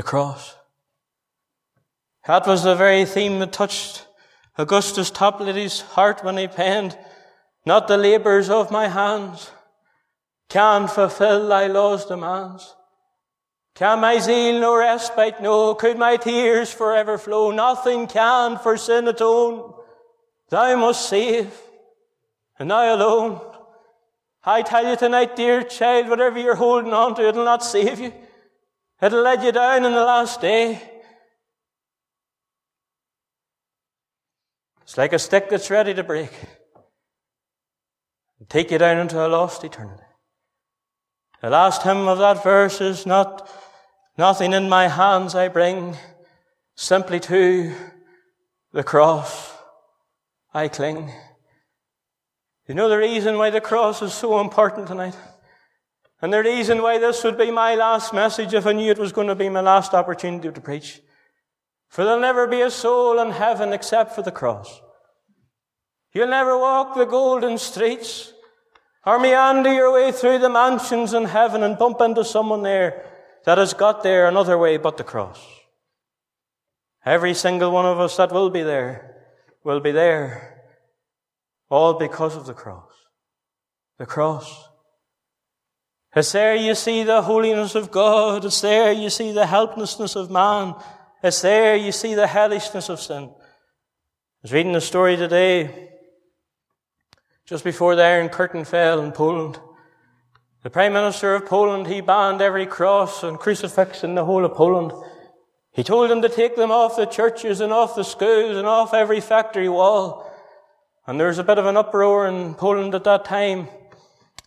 the 0.00 0.02
cross. 0.02 0.56
That 2.26 2.46
was 2.46 2.62
the 2.62 2.74
very 2.74 3.04
theme 3.04 3.38
that 3.40 3.52
touched 3.52 4.06
Augustus 4.56 5.10
Toplady's 5.10 5.82
heart 5.82 6.24
when 6.24 6.38
he 6.38 6.48
penned, 6.48 6.96
Not 7.66 7.86
the 7.86 7.98
labours 7.98 8.48
of 8.48 8.70
my 8.70 8.88
hands 8.88 9.50
can 10.48 10.88
fulfill 10.88 11.48
thy 11.48 11.66
law's 11.66 12.06
demands. 12.06 12.74
Can 13.80 14.00
my 14.00 14.18
zeal 14.18 14.60
no 14.60 14.76
respite 14.76 15.40
know? 15.40 15.74
Could 15.74 15.96
my 15.96 16.18
tears 16.18 16.70
forever 16.70 17.16
flow? 17.16 17.50
Nothing 17.50 18.06
can 18.08 18.58
for 18.58 18.76
sin 18.76 19.08
atone. 19.08 19.72
Thou 20.50 20.76
must 20.76 21.08
save, 21.08 21.50
and 22.58 22.70
thou 22.70 22.94
alone. 22.94 23.40
I 24.44 24.60
tell 24.60 24.86
you 24.86 24.96
tonight, 24.96 25.34
dear 25.34 25.62
child, 25.62 26.10
whatever 26.10 26.38
you're 26.38 26.56
holding 26.56 26.92
on 26.92 27.14
to, 27.14 27.26
it'll 27.26 27.46
not 27.46 27.64
save 27.64 27.98
you. 28.00 28.12
It'll 29.00 29.22
let 29.22 29.42
you 29.42 29.50
down 29.50 29.86
in 29.86 29.92
the 29.92 30.04
last 30.04 30.42
day. 30.42 30.82
It's 34.82 34.98
like 34.98 35.14
a 35.14 35.18
stick 35.18 35.48
that's 35.48 35.70
ready 35.70 35.94
to 35.94 36.04
break 36.04 36.32
and 38.38 38.46
take 38.46 38.72
you 38.72 38.76
down 38.76 38.98
into 38.98 39.24
a 39.24 39.26
lost 39.26 39.64
eternity. 39.64 40.02
The 41.40 41.48
last 41.48 41.82
hymn 41.82 42.08
of 42.08 42.18
that 42.18 42.42
verse 42.42 42.82
is 42.82 43.06
not 43.06 43.48
nothing 44.20 44.52
in 44.52 44.68
my 44.68 44.86
hands 44.86 45.34
I 45.34 45.48
bring, 45.48 45.96
simply 46.76 47.18
to 47.20 47.72
the 48.70 48.84
cross 48.84 49.50
I 50.52 50.68
cling. 50.68 51.10
You 52.68 52.74
know 52.74 52.90
the 52.90 52.98
reason 52.98 53.38
why 53.38 53.48
the 53.48 53.62
cross 53.62 54.02
is 54.02 54.12
so 54.12 54.38
important 54.38 54.88
tonight? 54.88 55.16
And 56.20 56.30
the 56.30 56.42
reason 56.42 56.82
why 56.82 56.98
this 56.98 57.24
would 57.24 57.38
be 57.38 57.50
my 57.50 57.74
last 57.76 58.12
message 58.12 58.52
if 58.52 58.66
I 58.66 58.72
knew 58.72 58.90
it 58.90 58.98
was 58.98 59.10
going 59.10 59.28
to 59.28 59.34
be 59.34 59.48
my 59.48 59.62
last 59.62 59.94
opportunity 59.94 60.52
to 60.52 60.60
preach. 60.60 61.00
For 61.88 62.04
there'll 62.04 62.20
never 62.20 62.46
be 62.46 62.60
a 62.60 62.70
soul 62.70 63.18
in 63.20 63.30
heaven 63.30 63.72
except 63.72 64.14
for 64.14 64.20
the 64.20 64.30
cross. 64.30 64.82
You'll 66.12 66.28
never 66.28 66.58
walk 66.58 66.94
the 66.94 67.06
golden 67.06 67.56
streets 67.56 68.34
or 69.06 69.18
meander 69.18 69.72
your 69.72 69.90
way 69.94 70.12
through 70.12 70.40
the 70.40 70.50
mansions 70.50 71.14
in 71.14 71.24
heaven 71.24 71.62
and 71.62 71.78
bump 71.78 72.02
into 72.02 72.22
someone 72.22 72.62
there 72.62 73.09
that 73.44 73.58
has 73.58 73.74
got 73.74 74.02
there 74.02 74.28
another 74.28 74.58
way 74.58 74.76
but 74.76 74.96
the 74.96 75.04
cross. 75.04 75.40
Every 77.04 77.34
single 77.34 77.70
one 77.70 77.86
of 77.86 77.98
us 77.98 78.16
that 78.16 78.32
will 78.32 78.50
be 78.50 78.62
there 78.62 79.16
will 79.64 79.80
be 79.80 79.92
there 79.92 80.64
all 81.68 81.94
because 81.94 82.36
of 82.36 82.46
the 82.46 82.54
cross. 82.54 82.92
The 83.98 84.06
cross. 84.06 84.68
It's 86.14 86.32
there 86.32 86.56
you 86.56 86.74
see 86.74 87.04
the 87.04 87.22
holiness 87.22 87.74
of 87.74 87.90
God. 87.90 88.44
It's 88.44 88.60
there 88.60 88.92
you 88.92 89.10
see 89.10 89.32
the 89.32 89.46
helplessness 89.46 90.16
of 90.16 90.30
man. 90.30 90.74
It's 91.22 91.42
there 91.42 91.76
you 91.76 91.92
see 91.92 92.14
the 92.14 92.26
hellishness 92.26 92.88
of 92.88 93.00
sin. 93.00 93.24
I 93.24 94.42
was 94.42 94.52
reading 94.52 94.74
a 94.74 94.80
story 94.80 95.16
today, 95.16 95.90
just 97.44 97.62
before 97.62 97.94
the 97.94 98.02
Iron 98.02 98.30
Curtain 98.30 98.64
fell 98.64 99.00
in 99.00 99.12
Poland. 99.12 99.60
The 100.62 100.70
Prime 100.70 100.92
Minister 100.92 101.34
of 101.34 101.46
Poland, 101.46 101.86
he 101.86 102.02
banned 102.02 102.42
every 102.42 102.66
cross 102.66 103.22
and 103.22 103.38
crucifix 103.38 104.04
in 104.04 104.14
the 104.14 104.26
whole 104.26 104.44
of 104.44 104.54
Poland. 104.54 104.92
He 105.72 105.82
told 105.82 106.10
them 106.10 106.20
to 106.20 106.28
take 106.28 106.54
them 106.54 106.70
off 106.70 106.96
the 106.96 107.06
churches 107.06 107.60
and 107.60 107.72
off 107.72 107.94
the 107.94 108.04
schools 108.04 108.58
and 108.58 108.66
off 108.66 108.92
every 108.92 109.20
factory 109.20 109.70
wall. 109.70 110.30
And 111.06 111.18
there 111.18 111.28
was 111.28 111.38
a 111.38 111.44
bit 111.44 111.58
of 111.58 111.64
an 111.64 111.78
uproar 111.78 112.26
in 112.26 112.54
Poland 112.54 112.94
at 112.94 113.04
that 113.04 113.24
time. 113.24 113.68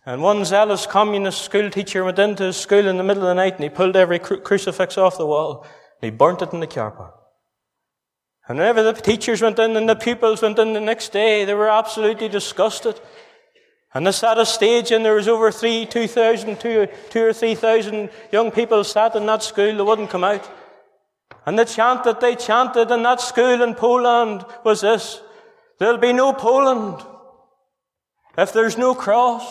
And 0.06 0.22
one 0.22 0.44
zealous 0.44 0.86
communist 0.86 1.42
school 1.42 1.68
teacher 1.68 2.04
went 2.04 2.18
into 2.20 2.44
his 2.44 2.58
school 2.58 2.86
in 2.86 2.96
the 2.96 3.02
middle 3.02 3.24
of 3.24 3.28
the 3.28 3.34
night 3.34 3.54
and 3.54 3.64
he 3.64 3.70
pulled 3.70 3.96
every 3.96 4.20
cru- 4.20 4.40
crucifix 4.40 4.96
off 4.96 5.18
the 5.18 5.26
wall 5.26 5.66
and 6.00 6.12
he 6.12 6.16
burnt 6.16 6.42
it 6.42 6.52
in 6.52 6.60
the 6.60 6.66
car 6.68 6.92
park. 6.92 7.14
And 8.46 8.58
whenever 8.58 8.82
the 8.82 8.92
teachers 8.92 9.42
went 9.42 9.58
in 9.58 9.76
and 9.76 9.88
the 9.88 9.96
pupils 9.96 10.42
went 10.42 10.58
in 10.58 10.74
the 10.74 10.80
next 10.80 11.10
day, 11.12 11.44
they 11.44 11.54
were 11.54 11.70
absolutely 11.70 12.28
disgusted. 12.28 13.00
And 13.94 14.04
they 14.04 14.12
sat 14.12 14.38
a 14.38 14.44
stage 14.44 14.90
and 14.90 15.04
there 15.04 15.14
was 15.14 15.28
over 15.28 15.52
three, 15.52 15.86
two 15.86 16.08
thousand, 16.08 16.58
two, 16.58 16.88
two 17.10 17.26
or 17.26 17.32
three 17.32 17.54
thousand 17.54 18.10
young 18.32 18.50
people 18.50 18.82
sat 18.82 19.14
in 19.14 19.24
that 19.26 19.44
school, 19.44 19.76
they 19.76 19.82
wouldn't 19.82 20.10
come 20.10 20.24
out. 20.24 20.50
And 21.46 21.58
the 21.58 21.64
chant 21.64 22.04
that 22.04 22.20
they 22.20 22.34
chanted 22.34 22.90
in 22.90 23.02
that 23.04 23.20
school 23.20 23.62
in 23.62 23.74
Poland 23.74 24.44
was 24.64 24.80
this, 24.80 25.20
there'll 25.78 25.98
be 25.98 26.12
no 26.12 26.32
Poland 26.32 27.02
if 28.36 28.52
there's 28.52 28.76
no 28.76 28.94
cross. 28.94 29.46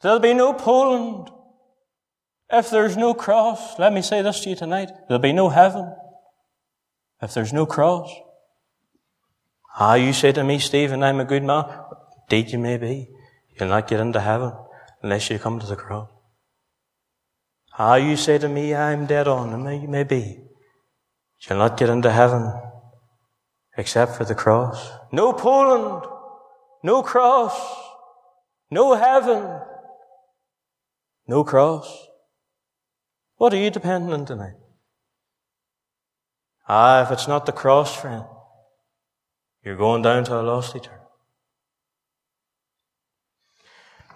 There'll 0.00 0.18
be 0.18 0.32
no 0.32 0.54
Poland 0.54 1.28
if 2.50 2.70
there's 2.70 2.96
no 2.96 3.12
cross. 3.12 3.78
Let 3.78 3.92
me 3.92 4.00
say 4.00 4.22
this 4.22 4.40
to 4.40 4.50
you 4.50 4.56
tonight. 4.56 4.90
There'll 5.06 5.20
be 5.20 5.34
no 5.34 5.50
heaven 5.50 5.94
if 7.20 7.34
there's 7.34 7.52
no 7.52 7.66
cross. 7.66 8.10
Ah, 9.78 9.94
you 9.94 10.14
say 10.14 10.32
to 10.32 10.42
me, 10.42 10.58
Stephen, 10.58 11.02
I'm 11.02 11.20
a 11.20 11.24
good 11.26 11.42
man. 11.42 11.64
Indeed 12.30 12.52
you 12.52 12.58
may 12.58 12.76
be. 12.76 13.08
You'll 13.58 13.68
not 13.68 13.88
get 13.88 14.00
into 14.00 14.20
heaven 14.20 14.52
unless 15.02 15.30
you 15.30 15.38
come 15.38 15.58
to 15.58 15.66
the 15.66 15.76
cross. 15.76 16.08
Ah, 17.76 17.96
you 17.96 18.16
say 18.16 18.38
to 18.38 18.48
me, 18.48 18.74
I'm 18.74 19.06
dead 19.06 19.26
on. 19.26 19.52
And 19.52 19.82
you 19.82 19.88
may 19.88 20.04
be. 20.04 20.38
You'll 21.40 21.58
not 21.58 21.76
get 21.76 21.88
into 21.88 22.10
heaven 22.10 22.52
except 23.76 24.16
for 24.16 24.24
the 24.24 24.34
cross. 24.34 24.90
No 25.10 25.32
Poland. 25.32 26.04
No 26.84 27.02
cross. 27.02 27.58
No 28.70 28.94
heaven 28.94 29.60
no 31.30 31.44
cross. 31.44 32.08
What 33.36 33.54
are 33.54 33.56
you 33.56 33.70
depending 33.70 34.12
on 34.12 34.26
tonight? 34.26 34.56
Ah, 36.68 37.02
if 37.02 37.12
it's 37.12 37.28
not 37.28 37.46
the 37.46 37.52
cross, 37.52 37.94
friend, 37.94 38.24
you're 39.64 39.76
going 39.76 40.02
down 40.02 40.24
to 40.24 40.40
a 40.40 40.42
lost 40.42 40.74
eternity. 40.74 40.99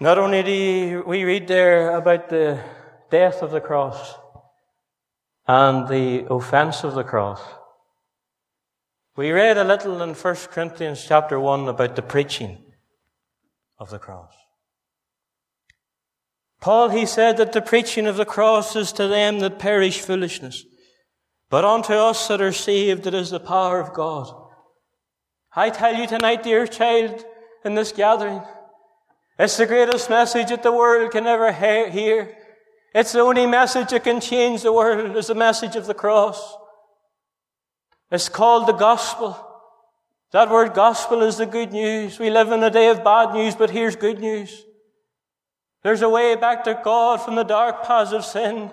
Not 0.04 0.18
only 0.18 0.42
do 0.42 1.02
we 1.06 1.24
read 1.24 1.48
there 1.48 1.96
about 1.96 2.28
the 2.28 2.62
death 3.10 3.40
of 3.40 3.52
the 3.52 3.60
cross 3.62 4.12
and 5.46 5.88
the 5.88 6.26
offense 6.30 6.84
of 6.84 6.92
the 6.92 7.04
cross, 7.04 7.40
we 9.16 9.30
read 9.30 9.56
a 9.56 9.64
little 9.64 10.02
in 10.02 10.12
1 10.12 10.36
Corinthians 10.50 11.06
chapter 11.08 11.40
1 11.40 11.68
about 11.68 11.96
the 11.96 12.02
preaching 12.02 12.58
of 13.78 13.88
the 13.88 13.98
cross. 13.98 14.34
Paul, 16.60 16.90
he 16.90 17.06
said 17.06 17.38
that 17.38 17.52
the 17.52 17.62
preaching 17.62 18.06
of 18.06 18.18
the 18.18 18.26
cross 18.26 18.76
is 18.76 18.92
to 18.92 19.08
them 19.08 19.38
that 19.38 19.58
perish 19.58 20.00
foolishness, 20.00 20.66
But 21.48 21.64
unto 21.64 21.94
us 21.94 22.28
that 22.28 22.42
are 22.42 22.52
saved, 22.52 23.06
it 23.06 23.14
is 23.14 23.30
the 23.30 23.40
power 23.40 23.80
of 23.80 23.94
God. 23.94 24.28
I 25.56 25.70
tell 25.70 25.94
you 25.94 26.06
tonight, 26.06 26.42
dear 26.42 26.66
child, 26.66 27.24
in 27.64 27.74
this 27.74 27.92
gathering, 27.92 28.42
it's 29.38 29.56
the 29.56 29.66
greatest 29.66 30.08
message 30.08 30.48
that 30.48 30.62
the 30.62 30.72
world 30.72 31.10
can 31.10 31.26
ever 31.26 31.52
hear. 31.52 32.36
It's 32.94 33.12
the 33.12 33.20
only 33.20 33.46
message 33.46 33.90
that 33.90 34.04
can 34.04 34.20
change 34.20 34.62
the 34.62 34.72
world 34.72 35.16
is 35.16 35.26
the 35.26 35.34
message 35.34 35.74
of 35.74 35.86
the 35.86 35.94
cross. 35.94 36.56
It's 38.10 38.28
called 38.28 38.68
the 38.68 38.72
gospel. 38.72 39.36
That 40.30 40.50
word 40.50 40.74
gospel 40.74 41.22
is 41.22 41.36
the 41.36 41.46
good 41.46 41.72
news. 41.72 42.18
We 42.18 42.30
live 42.30 42.52
in 42.52 42.62
a 42.62 42.70
day 42.70 42.88
of 42.88 43.02
bad 43.02 43.34
news, 43.34 43.56
but 43.56 43.70
here's 43.70 43.96
good 43.96 44.20
news. 44.20 44.64
There's 45.82 46.02
a 46.02 46.08
way 46.08 46.36
back 46.36 46.64
to 46.64 46.80
God 46.84 47.20
from 47.20 47.34
the 47.34 47.42
dark 47.42 47.84
paths 47.84 48.12
of 48.12 48.24
sin. 48.24 48.72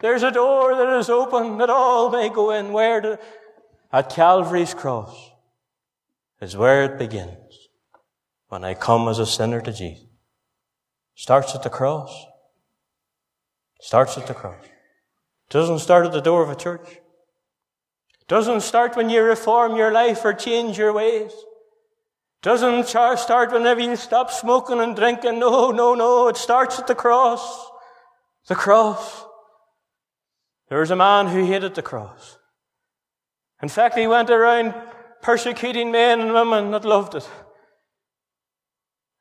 There's 0.00 0.24
a 0.24 0.30
door 0.30 0.74
that 0.74 0.98
is 0.98 1.08
open 1.08 1.58
that 1.58 1.70
all 1.70 2.10
may 2.10 2.28
go 2.28 2.50
in. 2.50 2.72
Where 2.72 3.00
to, 3.00 3.18
at 3.92 4.10
Calvary's 4.10 4.74
cross 4.74 5.30
is 6.40 6.56
where 6.56 6.84
it 6.84 6.98
begins. 6.98 7.41
When 8.52 8.64
I 8.64 8.74
come 8.74 9.08
as 9.08 9.18
a 9.18 9.24
sinner 9.24 9.62
to 9.62 9.72
Jesus. 9.72 10.04
Starts 11.14 11.54
at 11.54 11.62
the 11.62 11.70
cross. 11.70 12.26
Starts 13.80 14.18
at 14.18 14.26
the 14.26 14.34
cross. 14.34 14.62
Doesn't 15.48 15.78
start 15.78 16.04
at 16.04 16.12
the 16.12 16.20
door 16.20 16.42
of 16.42 16.50
a 16.50 16.54
church. 16.54 17.00
Doesn't 18.28 18.60
start 18.60 18.94
when 18.94 19.08
you 19.08 19.22
reform 19.22 19.74
your 19.74 19.90
life 19.90 20.22
or 20.22 20.34
change 20.34 20.76
your 20.76 20.92
ways. 20.92 21.32
Doesn't 22.42 22.88
start 22.88 23.52
whenever 23.52 23.80
you 23.80 23.96
stop 23.96 24.30
smoking 24.30 24.80
and 24.80 24.94
drinking. 24.94 25.38
No, 25.38 25.70
no, 25.70 25.94
no. 25.94 26.28
It 26.28 26.36
starts 26.36 26.78
at 26.78 26.86
the 26.86 26.94
cross. 26.94 27.70
The 28.48 28.54
cross. 28.54 29.24
There 30.68 30.80
was 30.80 30.90
a 30.90 30.96
man 30.96 31.28
who 31.28 31.46
hated 31.46 31.74
the 31.74 31.80
cross. 31.80 32.36
In 33.62 33.70
fact, 33.70 33.96
he 33.96 34.06
went 34.06 34.28
around 34.28 34.74
persecuting 35.22 35.90
men 35.90 36.20
and 36.20 36.34
women 36.34 36.70
that 36.72 36.84
loved 36.84 37.14
it. 37.14 37.26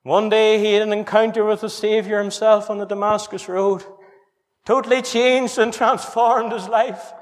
One 0.04 0.30
day 0.30 0.58
he 0.58 0.74
had 0.74 0.82
an 0.82 0.94
encounter 0.94 1.46
with 1.46 1.62
the 1.62 1.70
Savior 1.70 2.20
himself 2.20 2.70
on 2.70 2.80
the 2.80 2.86
Damascus 2.86 3.48
Road 3.48 3.84
totally 4.66 5.02
changed 5.02 5.58
and 5.58 5.74
transformed 5.82 6.52
his 6.52 6.68
life. 6.68 7.14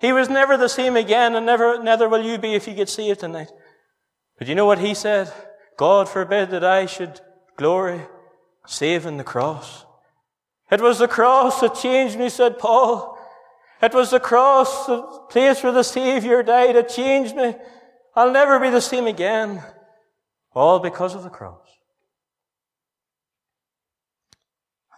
He 0.00 0.12
was 0.12 0.28
never 0.28 0.56
the 0.56 0.68
same 0.68 0.96
again, 0.96 1.34
and 1.34 1.46
never, 1.46 1.82
neither 1.82 2.08
will 2.08 2.22
you 2.22 2.36
be 2.36 2.54
if 2.54 2.68
you 2.68 2.74
get 2.74 2.90
saved 2.90 3.20
tonight. 3.20 3.50
But 4.38 4.48
you 4.48 4.54
know 4.54 4.66
what 4.66 4.78
he 4.78 4.92
said? 4.94 5.32
God 5.78 6.08
forbid 6.08 6.50
that 6.50 6.64
I 6.64 6.86
should 6.86 7.20
glory 7.56 8.02
save 8.66 9.06
in 9.06 9.16
the 9.16 9.24
cross. 9.24 9.84
It 10.70 10.80
was 10.80 10.98
the 10.98 11.08
cross 11.08 11.60
that 11.60 11.76
changed 11.76 12.18
me, 12.18 12.28
said 12.28 12.58
Paul. 12.58 13.16
It 13.80 13.94
was 13.94 14.10
the 14.10 14.20
cross, 14.20 14.86
the 14.86 15.02
place 15.30 15.62
where 15.62 15.72
the 15.72 15.84
Savior 15.84 16.42
died, 16.42 16.76
that 16.76 16.88
changed 16.88 17.36
me. 17.36 17.54
I'll 18.14 18.32
never 18.32 18.58
be 18.58 18.70
the 18.70 18.80
same 18.80 19.06
again. 19.06 19.62
All 20.52 20.78
because 20.78 21.14
of 21.14 21.22
the 21.22 21.30
cross. 21.30 21.65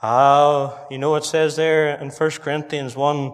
Ah, 0.02 0.86
you 0.90 0.98
know, 0.98 1.10
what 1.10 1.24
it 1.24 1.26
says 1.26 1.56
there 1.56 1.96
in 2.00 2.10
1 2.10 2.30
Corinthians 2.30 2.94
1 2.94 3.32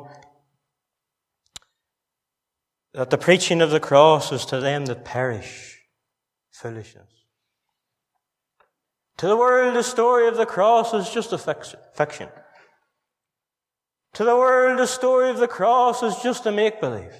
that 2.94 3.10
the 3.10 3.18
preaching 3.18 3.60
of 3.60 3.70
the 3.70 3.80
cross 3.80 4.32
is 4.32 4.46
to 4.46 4.60
them 4.60 4.86
that 4.86 5.04
perish 5.04 5.80
foolishness. 6.52 7.10
To 9.18 9.26
the 9.26 9.36
world, 9.36 9.76
the 9.76 9.82
story 9.82 10.26
of 10.26 10.36
the 10.36 10.46
cross 10.46 10.94
is 10.94 11.10
just 11.10 11.32
a 11.32 11.38
fiction. 11.38 12.28
To 14.14 14.24
the 14.24 14.36
world, 14.36 14.78
the 14.78 14.86
story 14.86 15.28
of 15.30 15.38
the 15.38 15.48
cross 15.48 16.02
is 16.02 16.16
just 16.22 16.46
a 16.46 16.52
make 16.52 16.80
believe. 16.80 17.14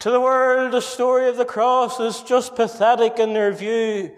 To 0.00 0.10
the 0.10 0.20
world, 0.20 0.72
the 0.72 0.80
story 0.80 1.28
of 1.28 1.36
the 1.36 1.44
cross 1.44 1.98
is 1.98 2.20
just 2.20 2.56
pathetic 2.56 3.18
in 3.18 3.32
their 3.32 3.52
view 3.52 4.14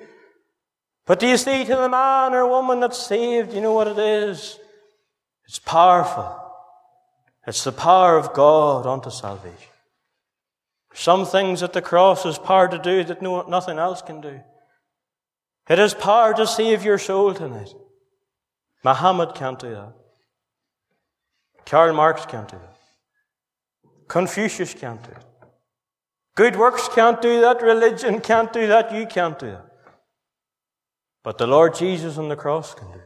but 1.07 1.21
do 1.21 1.29
you 1.29 1.37
see 1.37 1.64
to 1.64 1.77
the 1.77 1.88
man 1.88 2.35
or 2.35 2.47
woman 2.47 2.81
that's 2.81 2.99
saved, 2.99 3.55
you 3.55 3.61
know 3.61 3.73
what 3.73 3.88
it 3.88 3.99
is? 3.99 4.59
It's 5.47 5.61
powerful. 5.61 6.37
It's 7.47 7.62
the 7.62 7.73
power 7.73 8.16
of 8.16 8.35
God 8.35 8.87
unto 8.87 9.11
salvation. 9.11 9.71
Some 10.92 11.25
things 11.25 11.61
that 11.61 11.73
the 11.73 11.83
cross 11.83 12.25
has 12.25 12.38
power 12.38 12.66
to 12.69 12.79
do 12.79 13.05
that 13.05 13.23
no, 13.23 13.42
nothing 13.42 13.79
else 13.79 14.03
can 14.03 14.21
do. 14.21 14.40
It 15.69 15.79
has 15.79 15.95
power 15.95 16.35
to 16.35 16.47
save 16.47 16.85
your 16.85 16.99
soul 16.99 17.35
tonight. 17.35 17.73
Muhammad 18.83 19.35
can't 19.35 19.59
do 19.59 19.71
that. 19.71 19.92
Karl 21.66 21.92
Marx 21.92 22.25
can't 22.27 22.49
do 22.49 22.57
that. 22.57 22.77
Confucius 24.09 24.75
can't 24.75 25.03
do 25.03 25.11
it. 25.11 25.25
Good 26.37 26.57
works 26.57 26.88
can't 26.88 27.21
do 27.21 27.40
that. 27.40 27.62
Religion 27.62 28.21
can't 28.21 28.53
do 28.53 28.66
that. 28.69 28.92
You 28.92 29.07
can't 29.07 29.38
do 29.38 29.47
that. 29.47 29.66
But 31.26 31.38
the 31.38 31.46
Lord 31.48 31.74
Jesus 31.74 32.18
on 32.18 32.28
the 32.28 32.36
cross 32.36 32.72
can 32.72 32.86
do. 32.92 33.00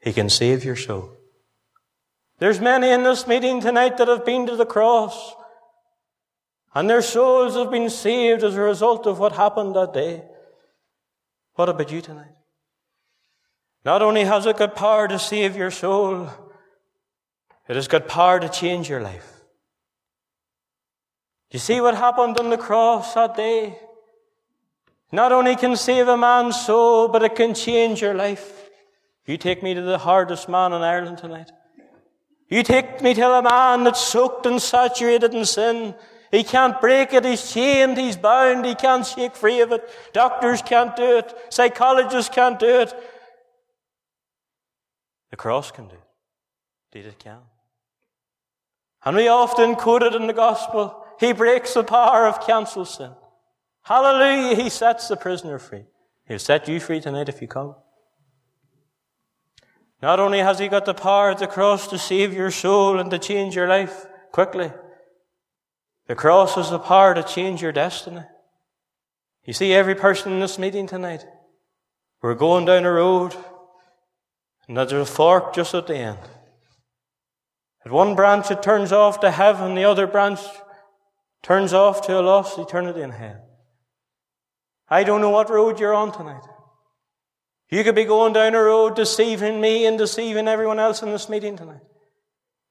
He 0.00 0.12
can 0.12 0.28
save 0.28 0.64
your 0.64 0.74
soul. 0.74 1.16
There's 2.40 2.60
many 2.60 2.90
in 2.90 3.04
this 3.04 3.28
meeting 3.28 3.60
tonight 3.60 3.96
that 3.98 4.08
have 4.08 4.26
been 4.26 4.44
to 4.48 4.56
the 4.56 4.66
cross 4.66 5.32
and 6.74 6.90
their 6.90 7.02
souls 7.02 7.54
have 7.54 7.70
been 7.70 7.90
saved 7.90 8.42
as 8.42 8.56
a 8.56 8.60
result 8.60 9.06
of 9.06 9.20
what 9.20 9.30
happened 9.30 9.76
that 9.76 9.94
day. 9.94 10.24
What 11.54 11.68
about 11.68 11.92
you 11.92 12.00
tonight? 12.00 12.34
Not 13.84 14.02
only 14.02 14.24
has 14.24 14.44
it 14.44 14.56
got 14.56 14.74
power 14.74 15.06
to 15.06 15.16
save 15.20 15.54
your 15.54 15.70
soul, 15.70 16.28
it 17.68 17.76
has 17.76 17.86
got 17.86 18.08
power 18.08 18.40
to 18.40 18.48
change 18.48 18.90
your 18.90 19.00
life. 19.00 19.44
Do 21.50 21.54
you 21.54 21.60
see 21.60 21.80
what 21.80 21.94
happened 21.94 22.36
on 22.36 22.50
the 22.50 22.58
cross 22.58 23.14
that 23.14 23.36
day? 23.36 23.78
Not 25.12 25.32
only 25.32 25.56
can 25.56 25.76
save 25.76 26.08
a 26.08 26.16
man's 26.16 26.60
soul, 26.60 27.08
but 27.08 27.22
it 27.22 27.36
can 27.36 27.54
change 27.54 28.00
your 28.02 28.14
life. 28.14 28.68
You 29.26 29.36
take 29.36 29.62
me 29.62 29.74
to 29.74 29.82
the 29.82 29.98
hardest 29.98 30.48
man 30.48 30.72
in 30.72 30.82
Ireland 30.82 31.18
tonight. 31.18 31.50
You 32.48 32.62
take 32.62 33.02
me 33.02 33.14
to 33.14 33.28
a 33.28 33.42
man 33.42 33.84
that's 33.84 34.00
soaked 34.00 34.46
and 34.46 34.62
saturated 34.62 35.34
in 35.34 35.44
sin. 35.44 35.94
He 36.30 36.44
can't 36.44 36.80
break 36.80 37.12
it. 37.12 37.24
He's 37.24 37.52
chained. 37.52 37.98
He's 37.98 38.16
bound. 38.16 38.64
He 38.64 38.74
can't 38.74 39.06
shake 39.06 39.36
free 39.36 39.60
of 39.60 39.72
it. 39.72 39.88
Doctors 40.12 40.62
can't 40.62 40.94
do 40.94 41.18
it. 41.18 41.34
Psychologists 41.50 42.32
can't 42.34 42.58
do 42.58 42.80
it. 42.80 42.94
The 45.30 45.36
cross 45.36 45.70
can 45.70 45.88
do 45.88 45.94
it. 45.94 46.00
Indeed, 46.92 47.08
it 47.08 47.18
can. 47.18 47.38
And 49.04 49.16
we 49.16 49.28
often 49.28 49.74
quote 49.74 50.02
it 50.02 50.14
in 50.14 50.26
the 50.26 50.32
gospel. 50.32 51.04
He 51.18 51.32
breaks 51.32 51.74
the 51.74 51.84
power 51.84 52.26
of 52.26 52.46
cancel 52.46 52.84
sin. 52.84 53.12
Hallelujah, 53.86 54.56
he 54.56 54.68
sets 54.68 55.06
the 55.06 55.16
prisoner 55.16 55.60
free. 55.60 55.84
He'll 56.26 56.40
set 56.40 56.66
you 56.66 56.80
free 56.80 57.00
tonight 57.00 57.28
if 57.28 57.40
you 57.40 57.46
come. 57.46 57.76
Not 60.02 60.18
only 60.18 60.40
has 60.40 60.58
he 60.58 60.66
got 60.66 60.86
the 60.86 60.92
power 60.92 61.30
at 61.30 61.38
the 61.38 61.46
cross 61.46 61.86
to 61.88 61.98
save 61.98 62.34
your 62.34 62.50
soul 62.50 62.98
and 62.98 63.12
to 63.12 63.18
change 63.20 63.54
your 63.54 63.68
life 63.68 64.06
quickly, 64.32 64.72
the 66.08 66.16
cross 66.16 66.56
has 66.56 66.68
the 66.68 66.80
power 66.80 67.14
to 67.14 67.22
change 67.22 67.62
your 67.62 67.70
destiny. 67.70 68.22
You 69.44 69.52
see, 69.52 69.72
every 69.72 69.94
person 69.94 70.32
in 70.32 70.40
this 70.40 70.58
meeting 70.58 70.88
tonight, 70.88 71.24
we're 72.22 72.34
going 72.34 72.64
down 72.64 72.84
a 72.84 72.90
road, 72.90 73.36
and 74.66 74.76
there's 74.76 74.90
a 74.90 75.06
fork 75.06 75.54
just 75.54 75.74
at 75.76 75.86
the 75.86 75.96
end. 75.96 76.18
At 77.84 77.92
one 77.92 78.16
branch 78.16 78.50
it 78.50 78.64
turns 78.64 78.90
off 78.90 79.20
to 79.20 79.30
heaven, 79.30 79.76
the 79.76 79.84
other 79.84 80.08
branch 80.08 80.40
turns 81.44 81.72
off 81.72 82.04
to 82.08 82.18
a 82.18 82.20
lost 82.20 82.58
eternity 82.58 83.02
in 83.02 83.10
hell. 83.10 83.45
I 84.88 85.04
don't 85.04 85.20
know 85.20 85.30
what 85.30 85.50
road 85.50 85.80
you're 85.80 85.94
on 85.94 86.12
tonight. 86.12 86.42
You 87.70 87.82
could 87.82 87.96
be 87.96 88.04
going 88.04 88.32
down 88.32 88.54
a 88.54 88.62
road 88.62 88.94
deceiving 88.94 89.60
me 89.60 89.86
and 89.86 89.98
deceiving 89.98 90.46
everyone 90.46 90.78
else 90.78 91.02
in 91.02 91.10
this 91.10 91.28
meeting 91.28 91.56
tonight. 91.56 91.80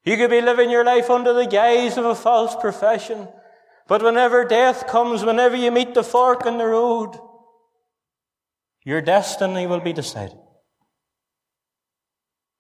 You 0.06 0.16
could 0.16 0.30
be 0.30 0.42
living 0.42 0.70
your 0.70 0.86
life 0.86 1.10
under 1.10 1.34
the 1.34 1.48
guise 1.48 1.98
of 1.98 2.06
a 2.06 2.16
false 2.16 2.56
profession. 2.56 3.28
But 3.88 4.02
whenever 4.02 4.46
death 4.46 4.88
comes, 4.88 5.26
whenever 5.26 5.56
you 5.56 5.72
meet 5.72 5.94
the 5.94 6.04
fork 6.04 6.46
in 6.46 6.58
the 6.58 6.66
road, 6.66 7.20
your 8.84 9.02
destiny 9.02 9.68
will 9.68 9.82
be 9.82 9.94
decided. 9.94 10.38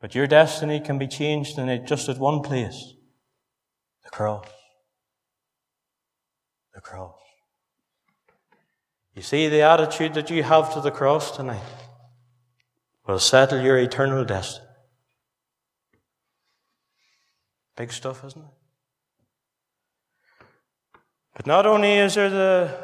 But 0.02 0.13
your 0.13 0.28
destiny 0.28 0.80
can 0.82 0.98
be 0.98 1.08
changed 1.08 1.58
in 1.58 1.70
it 1.70 1.88
just 1.88 2.10
at 2.10 2.18
one 2.18 2.41
place. 2.41 2.94
The 4.04 4.10
cross. 4.10 4.48
The 6.74 6.82
cross. 6.82 7.24
You 9.15 9.21
see, 9.21 9.47
the 9.47 9.62
attitude 9.62 10.13
that 10.13 10.30
you 10.30 10.43
have 10.43 10.73
to 10.73 10.82
the 10.82 10.91
cross 10.91 11.36
tonight 11.36 11.63
will 13.08 13.19
settle 13.19 13.62
your 13.62 13.78
eternal 13.78 14.25
destiny. 14.25 14.67
Big 17.78 17.91
stuff, 17.91 18.23
isn't 18.25 18.41
it? 18.41 18.51
But 21.36 21.47
not 21.47 21.65
only 21.65 21.93
is 21.93 22.15
there 22.15 22.30
the 22.30 22.78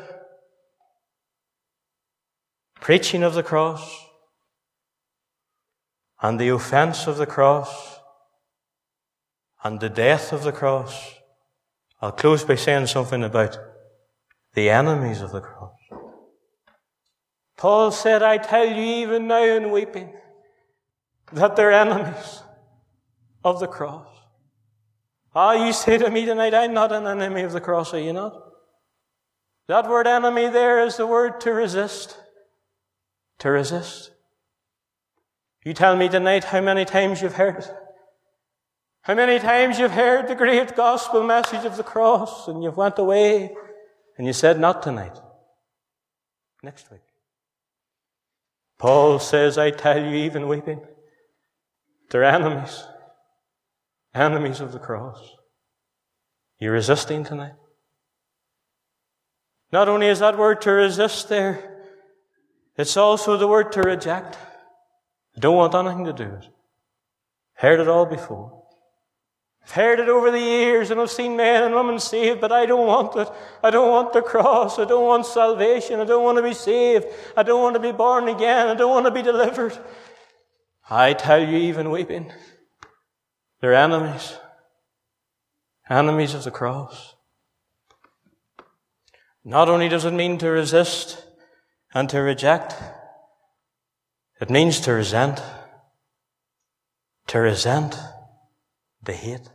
preaching 2.80 3.24
of 3.24 3.34
the 3.34 3.44
cross 3.44 4.06
and 6.22 6.39
the 6.39 6.50
offense 6.50 7.08
of 7.08 7.17
the 7.17 7.26
cross 7.26 8.00
and 9.63 9.80
the 9.80 9.89
death 9.89 10.34
of 10.34 10.44
the 10.44 10.52
cross 10.52 11.15
I'll 12.02 12.12
close 12.12 12.44
by 12.44 12.56
saying 12.56 12.88
something 12.88 13.24
about 13.24 13.60
the 14.54 14.70
enemies 14.70 15.22
of 15.22 15.32
the 15.32 15.41
cross. 15.41 15.81
Paul 17.62 17.91
said, 17.91 18.24
I 18.24 18.39
tell 18.39 18.65
you 18.65 19.04
even 19.04 19.28
now 19.28 19.43
in 19.43 19.69
weeping 19.69 20.12
that 21.32 21.56
they're 21.56 21.71
enemies 21.71 22.41
of 23.43 23.60
the 23.60 23.67
cross. 23.67 24.08
Ah, 25.36 25.54
you 25.54 25.71
say 25.71 26.00
to 26.00 26.10
me 26.10 26.26
tonight, 26.26 26.56
I'm 26.56 26.74
not 26.74 26.91
an 26.91 27.06
enemy 27.06 27.43
of 27.43 27.52
the 27.52 27.62
cross, 27.62 27.93
are 27.93 28.00
you 28.00 28.13
not? 28.13 28.34
That 29.67 29.88
word 29.88 30.08
enemy 30.08 30.47
there 30.47 30.84
is 30.84 30.97
the 30.97 31.06
word 31.06 31.39
to 31.41 31.54
resist. 31.54 32.17
To 33.38 33.52
resist. 33.52 34.10
You 35.63 35.76
tell 35.76 35.95
me 35.95 36.10
tonight 36.10 36.45
how 36.45 36.62
many 36.62 36.84
times 36.84 37.21
you've 37.21 37.36
heard 37.36 37.58
it. 37.58 37.71
How 39.04 39.13
many 39.13 39.38
times 39.38 39.78
you've 39.78 39.91
heard 39.91 40.28
the 40.28 40.34
great 40.34 40.76
gospel 40.76 41.21
message 41.21 41.63
of 41.65 41.78
the 41.78 41.84
cross 41.84 42.47
and 42.47 42.63
you've 42.63 42.78
went 42.78 42.97
away 42.97 43.56
and 44.17 44.26
you 44.26 44.34
said 44.34 44.60
not 44.60 44.82
tonight. 44.82 45.15
Next 46.63 46.89
week. 46.89 47.02
Paul 48.82 49.20
says, 49.20 49.60
I 49.60 49.70
tell 49.70 50.04
you, 50.04 50.15
even 50.15 50.48
weeping, 50.48 50.82
they're 52.10 52.24
enemies. 52.24 52.84
Enemies 54.15 54.60
of 54.60 54.72
the 54.72 54.80
cross. 54.80 55.36
You're 56.58 56.74
resisting 56.74 57.24
tonight? 57.24 57.54
Not 59.72 59.88
only 59.88 60.08
is 60.08 60.17
that 60.17 60.36
word 60.36 60.62
to 60.62 60.72
resist 60.72 61.30
there, 61.30 61.84
it's 62.76 62.98
also 62.98 63.38
the 63.38 63.48
word 63.48 63.72
to 63.74 63.82
reject. 63.82 64.36
I 65.38 65.39
don't 65.39 65.56
want 65.56 65.76
anything 65.76 66.06
to 66.06 66.13
do 66.13 66.32
with 66.32 66.46
it. 66.46 66.50
Heard 67.54 67.82
it 67.82 67.88
all 67.88 68.08
before. 68.08 68.61
I've 69.63 69.71
heard 69.71 70.00
it 70.00 70.10
over 70.10 70.32
the 70.32 70.39
years 70.39 70.89
and 70.89 71.00
I've 71.00 71.12
seen 71.12 71.38
men 71.38 71.63
and 71.63 71.76
women 71.76 72.00
saved, 72.00 72.41
but 72.41 72.52
I 72.52 72.65
don't 72.65 72.88
want 72.88 73.15
it. 73.15 73.30
I 73.63 73.69
don't 73.69 73.89
want 73.89 74.13
the 74.13 74.21
cross. 74.21 74.80
I 74.80 74.86
don't 74.86 75.06
want 75.06 75.26
salvation. 75.26 76.00
I 76.00 76.06
don't 76.06 76.24
want 76.24 76.38
to 76.38 76.43
be 76.43 76.54
saved. 76.54 77.06
I 77.38 77.43
don't 77.43 77.62
want 77.62 77.76
to 77.76 77.80
be 77.80 77.91
born 77.91 78.28
again. 78.28 78.67
I 78.67 78.74
don't 78.74 78.89
want 78.89 79.06
to 79.06 79.12
be 79.12 79.21
delivered. 79.21 79.78
I 80.89 81.13
tell 81.13 81.39
you, 81.39 81.58
even 81.58 81.91
weeping, 81.91 82.32
they're 83.62 83.74
enemies. 83.74 84.36
Enemies 85.89 86.34
of 86.34 86.43
the 86.43 86.52
cross. 86.52 87.15
Not 89.43 89.69
only 89.69 89.89
does 89.89 90.06
it 90.06 90.13
mean 90.13 90.38
to 90.39 90.50
resist 90.50 91.24
and 91.93 92.10
to 92.10 92.19
reject, 92.19 92.76
it 94.39 94.50
means 94.50 94.80
to 94.82 94.91
resent. 94.91 95.41
To 97.28 97.39
resent 97.39 97.97
the 99.04 99.14
hate. 99.14 99.50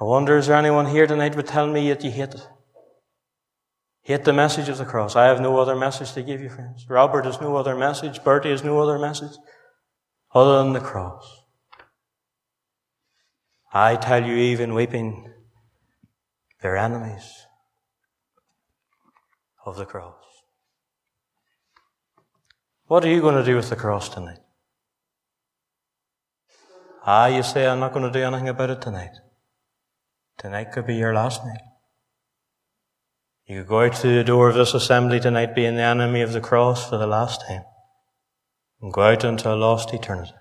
I 0.00 0.04
wonder, 0.04 0.38
is 0.38 0.46
there 0.46 0.56
anyone 0.56 0.86
here 0.86 1.06
tonight 1.06 1.36
would 1.36 1.46
tell 1.46 1.66
me 1.66 1.88
that 1.88 2.02
you 2.02 2.10
hate 2.10 2.34
it? 2.34 2.48
Hate 4.02 4.24
the 4.24 4.32
message 4.32 4.68
of 4.68 4.78
the 4.78 4.86
cross. 4.86 5.14
I 5.14 5.26
have 5.26 5.40
no 5.40 5.58
other 5.58 5.76
message 5.76 6.12
to 6.12 6.22
give 6.22 6.40
you, 6.40 6.48
friends. 6.48 6.86
Robert 6.88 7.26
has 7.26 7.40
no 7.40 7.56
other 7.56 7.76
message. 7.76 8.24
Bertie 8.24 8.50
has 8.50 8.64
no 8.64 8.80
other 8.80 8.98
message 8.98 9.36
other 10.34 10.62
than 10.62 10.72
the 10.72 10.80
cross. 10.80 11.44
I 13.72 13.96
tell 13.96 14.24
you, 14.24 14.34
even 14.34 14.74
weeping, 14.74 15.32
they're 16.60 16.76
enemies 16.76 17.46
of 19.64 19.76
the 19.76 19.84
cross. 19.84 20.14
What 22.86 23.04
are 23.04 23.08
you 23.08 23.20
going 23.20 23.36
to 23.36 23.44
do 23.44 23.54
with 23.54 23.70
the 23.70 23.76
cross 23.76 24.08
tonight? 24.08 24.40
Ah, 27.06 27.26
you 27.26 27.42
say, 27.42 27.66
I'm 27.66 27.80
not 27.80 27.92
going 27.92 28.04
to 28.04 28.18
do 28.18 28.24
anything 28.24 28.48
about 28.48 28.70
it 28.70 28.82
tonight. 28.82 29.12
Tonight 30.38 30.72
could 30.72 30.86
be 30.86 30.96
your 30.96 31.14
last 31.14 31.44
night. 31.44 31.62
You 33.46 33.60
could 33.60 33.68
go 33.68 33.80
out 33.80 33.94
to 33.96 34.08
the 34.08 34.24
door 34.24 34.48
of 34.50 34.54
this 34.54 34.74
assembly 34.74 35.18
tonight 35.18 35.54
being 35.54 35.76
the 35.76 35.82
enemy 35.82 36.20
of 36.20 36.32
the 36.32 36.40
cross 36.40 36.88
for 36.88 36.98
the 36.98 37.06
last 37.06 37.46
time 37.46 37.62
and 38.80 38.92
go 38.92 39.02
out 39.02 39.24
into 39.24 39.52
a 39.52 39.56
lost 39.56 39.92
eternity. 39.92 40.32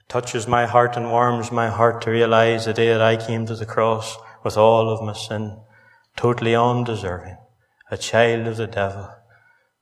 It 0.00 0.08
touches 0.08 0.46
my 0.46 0.66
heart 0.66 0.96
and 0.96 1.10
warms 1.10 1.50
my 1.50 1.68
heart 1.68 2.02
to 2.02 2.10
realize 2.10 2.64
the 2.66 2.72
day 2.72 2.88
that 2.88 3.02
I 3.02 3.16
came 3.16 3.46
to 3.46 3.56
the 3.56 3.66
cross 3.66 4.16
with 4.44 4.56
all 4.56 4.90
of 4.90 5.02
my 5.02 5.12
sin, 5.12 5.58
totally 6.16 6.54
undeserving, 6.54 7.36
a 7.90 7.96
child 7.96 8.46
of 8.46 8.58
the 8.58 8.66
devil. 8.66 9.10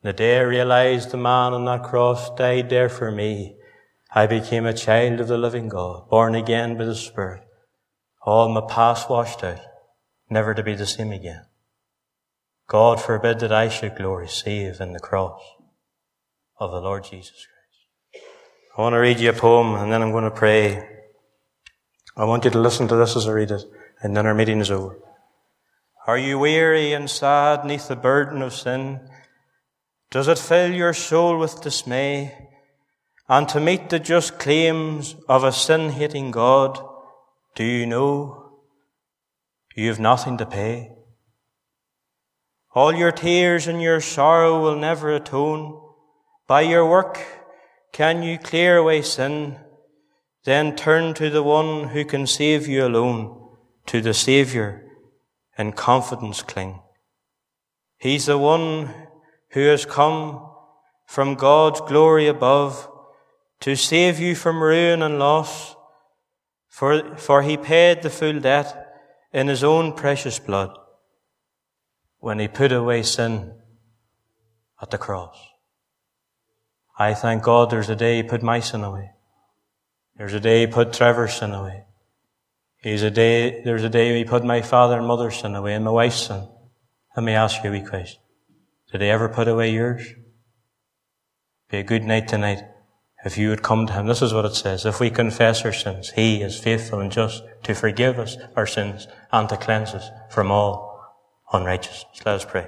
The 0.02 0.12
day 0.12 0.38
I 0.38 0.42
realized 0.42 1.10
the 1.10 1.16
man 1.16 1.52
on 1.52 1.64
that 1.66 1.82
cross 1.82 2.34
died 2.34 2.70
there 2.70 2.88
for 2.88 3.10
me, 3.10 3.56
I 4.12 4.26
became 4.26 4.66
a 4.66 4.74
child 4.74 5.20
of 5.20 5.28
the 5.28 5.38
living 5.38 5.68
God, 5.68 6.08
born 6.08 6.34
again 6.34 6.76
by 6.76 6.84
the 6.84 6.96
Spirit. 6.96 7.44
All 8.22 8.48
my 8.48 8.62
past 8.68 9.08
washed 9.08 9.44
out, 9.44 9.60
never 10.28 10.52
to 10.52 10.62
be 10.62 10.74
the 10.74 10.86
same 10.86 11.12
again. 11.12 11.44
God 12.66 13.00
forbid 13.00 13.40
that 13.40 13.52
I 13.52 13.68
should 13.68 13.96
glory 13.96 14.28
save 14.28 14.80
in 14.80 14.92
the 14.92 15.00
cross 15.00 15.40
of 16.58 16.72
the 16.72 16.80
Lord 16.80 17.04
Jesus 17.04 17.46
Christ. 17.46 18.24
I 18.76 18.82
want 18.82 18.94
to 18.94 18.98
read 18.98 19.20
you 19.20 19.30
a 19.30 19.32
poem 19.32 19.74
and 19.74 19.92
then 19.92 20.02
I'm 20.02 20.12
going 20.12 20.24
to 20.24 20.30
pray. 20.30 20.88
I 22.16 22.24
want 22.24 22.44
you 22.44 22.50
to 22.50 22.60
listen 22.60 22.88
to 22.88 22.96
this 22.96 23.16
as 23.16 23.28
I 23.28 23.32
read 23.32 23.50
it 23.50 23.62
and 24.02 24.16
then 24.16 24.26
our 24.26 24.34
meeting 24.34 24.60
is 24.60 24.70
over. 24.70 24.98
Are 26.06 26.18
you 26.18 26.38
weary 26.38 26.92
and 26.92 27.08
sad 27.08 27.64
neath 27.64 27.88
the 27.88 27.96
burden 27.96 28.42
of 28.42 28.52
sin? 28.54 29.08
Does 30.10 30.28
it 30.28 30.38
fill 30.38 30.72
your 30.72 30.94
soul 30.94 31.38
with 31.38 31.62
dismay? 31.62 32.49
And 33.30 33.48
to 33.50 33.60
meet 33.60 33.90
the 33.90 34.00
just 34.00 34.40
claims 34.40 35.14
of 35.28 35.44
a 35.44 35.52
sin 35.52 35.90
hating 35.90 36.32
God, 36.32 36.84
do 37.54 37.62
you 37.62 37.86
know 37.86 38.56
you 39.76 39.86
have 39.86 40.00
nothing 40.00 40.36
to 40.38 40.46
pay? 40.46 40.90
All 42.74 42.92
your 42.92 43.12
tears 43.12 43.68
and 43.68 43.80
your 43.80 44.00
sorrow 44.00 44.60
will 44.60 44.74
never 44.74 45.14
atone. 45.14 45.80
By 46.48 46.62
your 46.62 46.84
work 46.90 47.20
can 47.92 48.24
you 48.24 48.36
clear 48.36 48.78
away 48.78 49.02
sin? 49.02 49.60
Then 50.42 50.74
turn 50.74 51.14
to 51.14 51.30
the 51.30 51.44
one 51.44 51.90
who 51.90 52.04
can 52.04 52.26
save 52.26 52.66
you 52.66 52.84
alone, 52.84 53.50
to 53.86 54.00
the 54.00 54.12
Saviour, 54.12 54.82
in 55.56 55.70
confidence 55.70 56.42
cling. 56.42 56.80
He's 57.96 58.26
the 58.26 58.38
one 58.38 58.92
who 59.50 59.60
has 59.68 59.86
come 59.86 60.50
from 61.06 61.36
God's 61.36 61.80
glory 61.82 62.26
above 62.26 62.88
to 63.60 63.76
save 63.76 64.18
you 64.18 64.34
from 64.34 64.62
ruin 64.62 65.02
and 65.02 65.18
loss, 65.18 65.76
for, 66.68 67.16
for 67.16 67.42
he 67.42 67.56
paid 67.56 68.02
the 68.02 68.10
full 68.10 68.40
debt 68.40 68.86
in 69.32 69.48
his 69.48 69.62
own 69.62 69.92
precious 69.92 70.38
blood 70.38 70.76
when 72.18 72.38
he 72.38 72.48
put 72.48 72.72
away 72.72 73.02
sin 73.02 73.52
at 74.80 74.90
the 74.90 74.98
cross. 74.98 75.36
I 76.98 77.14
thank 77.14 77.42
God 77.42 77.70
there's 77.70 77.90
a 77.90 77.96
day 77.96 78.16
he 78.16 78.22
put 78.22 78.42
my 78.42 78.60
sin 78.60 78.82
away. 78.82 79.10
There's 80.16 80.34
a 80.34 80.40
day 80.40 80.60
he 80.60 80.66
put 80.66 80.92
Trevor's 80.92 81.34
sin 81.34 81.52
away. 81.52 81.84
There's 82.82 83.02
a 83.02 83.10
day, 83.10 83.62
there's 83.62 83.84
a 83.84 83.88
day 83.90 84.16
he 84.16 84.24
put 84.24 84.44
my 84.44 84.62
father 84.62 84.98
and 84.98 85.06
mother's 85.06 85.36
sin 85.36 85.54
away 85.54 85.74
and 85.74 85.84
my 85.84 85.90
wife's 85.90 86.26
sin. 86.26 86.48
Let 87.16 87.24
me 87.24 87.32
ask 87.32 87.62
you 87.62 87.70
a 87.70 87.72
wee 87.72 87.86
question. 87.86 88.20
Did 88.90 89.02
he 89.02 89.08
ever 89.08 89.28
put 89.28 89.48
away 89.48 89.70
yours? 89.70 90.14
Be 91.70 91.78
a 91.78 91.82
good 91.82 92.04
night 92.04 92.28
tonight 92.28 92.64
if 93.24 93.36
you 93.36 93.50
would 93.50 93.62
come 93.62 93.86
to 93.86 93.92
him. 93.92 94.06
This 94.06 94.22
is 94.22 94.32
what 94.32 94.44
it 94.44 94.54
says. 94.54 94.86
If 94.86 95.00
we 95.00 95.10
confess 95.10 95.64
our 95.64 95.72
sins, 95.72 96.10
he 96.10 96.42
is 96.42 96.58
faithful 96.58 97.00
and 97.00 97.12
just 97.12 97.42
to 97.64 97.74
forgive 97.74 98.18
us 98.18 98.36
our 98.56 98.66
sins 98.66 99.06
and 99.32 99.48
to 99.48 99.56
cleanse 99.56 99.90
us 99.90 100.08
from 100.30 100.50
all 100.50 100.90
unrighteousness. 101.52 102.22
Let 102.24 102.36
us 102.36 102.44
pray. 102.44 102.66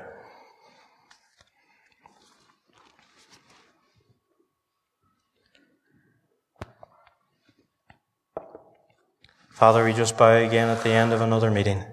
Father, 9.50 9.84
we 9.84 9.92
just 9.92 10.16
bow 10.16 10.34
again 10.34 10.68
at 10.68 10.82
the 10.82 10.90
end 10.90 11.12
of 11.12 11.20
another 11.20 11.50
meeting. 11.50 11.84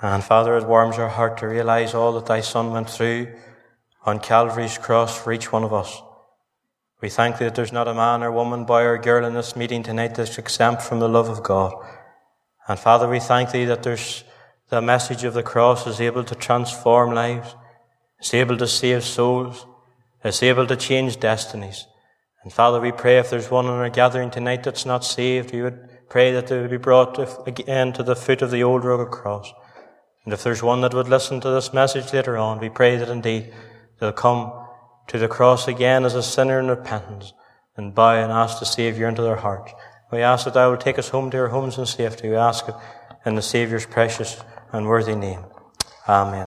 And 0.00 0.22
Father, 0.22 0.56
it 0.56 0.66
warms 0.68 0.98
our 0.98 1.08
heart 1.08 1.38
to 1.38 1.48
realize 1.48 1.94
all 1.94 2.12
that 2.12 2.26
thy 2.26 2.40
Son 2.40 2.70
went 2.70 2.88
through 2.88 3.34
on 4.04 4.20
Calvary's 4.20 4.78
cross 4.78 5.18
for 5.18 5.32
each 5.32 5.50
one 5.50 5.64
of 5.64 5.72
us. 5.72 6.00
We 7.02 7.10
thank 7.10 7.38
thee 7.38 7.44
that 7.44 7.54
there's 7.54 7.72
not 7.72 7.88
a 7.88 7.94
man 7.94 8.22
or 8.22 8.32
woman, 8.32 8.64
boy 8.64 8.82
or 8.82 8.98
girl 8.98 9.26
in 9.26 9.34
this 9.34 9.54
meeting 9.54 9.82
tonight 9.82 10.14
that's 10.14 10.38
exempt 10.38 10.82
from 10.82 10.98
the 10.98 11.08
love 11.08 11.28
of 11.28 11.42
God. 11.42 11.74
And 12.68 12.78
Father, 12.78 13.08
we 13.08 13.20
thank 13.20 13.50
thee 13.50 13.66
that 13.66 13.82
there's 13.82 14.24
the 14.70 14.80
message 14.80 15.22
of 15.24 15.34
the 15.34 15.42
cross 15.42 15.86
is 15.86 16.00
able 16.00 16.24
to 16.24 16.34
transform 16.34 17.14
lives. 17.14 17.54
is 18.20 18.34
able 18.34 18.56
to 18.56 18.66
save 18.66 19.04
souls. 19.04 19.66
is 20.24 20.42
able 20.42 20.66
to 20.66 20.76
change 20.76 21.20
destinies. 21.20 21.86
And 22.42 22.52
Father, 22.52 22.80
we 22.80 22.92
pray 22.92 23.18
if 23.18 23.30
there's 23.30 23.50
one 23.50 23.66
in 23.66 23.72
our 23.72 23.90
gathering 23.90 24.30
tonight 24.30 24.64
that's 24.64 24.86
not 24.86 25.04
saved, 25.04 25.52
we 25.52 25.62
would 25.62 26.08
pray 26.08 26.32
that 26.32 26.46
they 26.46 26.60
would 26.60 26.70
be 26.70 26.78
brought 26.78 27.18
again 27.46 27.92
to 27.92 28.02
the 28.02 28.16
foot 28.16 28.42
of 28.42 28.50
the 28.50 28.62
old 28.62 28.84
rugged 28.84 29.12
cross. 29.12 29.52
And 30.24 30.32
if 30.32 30.42
there's 30.42 30.62
one 30.62 30.80
that 30.80 30.94
would 30.94 31.08
listen 31.08 31.40
to 31.40 31.50
this 31.50 31.72
message 31.72 32.12
later 32.12 32.36
on, 32.36 32.58
we 32.58 32.68
pray 32.68 32.96
that 32.96 33.08
indeed 33.08 33.52
they'll 34.00 34.12
come 34.12 34.65
to 35.08 35.18
the 35.18 35.28
cross 35.28 35.68
again 35.68 36.04
as 36.04 36.14
a 36.14 36.22
sinner 36.22 36.58
in 36.58 36.68
repentance 36.68 37.32
and 37.76 37.94
bow 37.94 38.14
and 38.14 38.32
ask 38.32 38.58
the 38.58 38.66
Saviour 38.66 39.08
into 39.08 39.22
their 39.22 39.36
heart 39.36 39.70
We 40.12 40.20
ask 40.20 40.44
that 40.44 40.54
thou 40.54 40.70
will 40.70 40.76
take 40.76 40.98
us 40.98 41.08
home 41.08 41.30
to 41.30 41.38
our 41.38 41.48
homes 41.48 41.78
in 41.78 41.86
safety. 41.86 42.28
We 42.28 42.36
ask 42.36 42.68
it 42.68 42.74
in 43.24 43.34
the 43.34 43.42
Saviour's 43.42 43.86
precious 43.86 44.40
and 44.72 44.86
worthy 44.86 45.16
name. 45.16 45.44
Amen. 46.08 46.44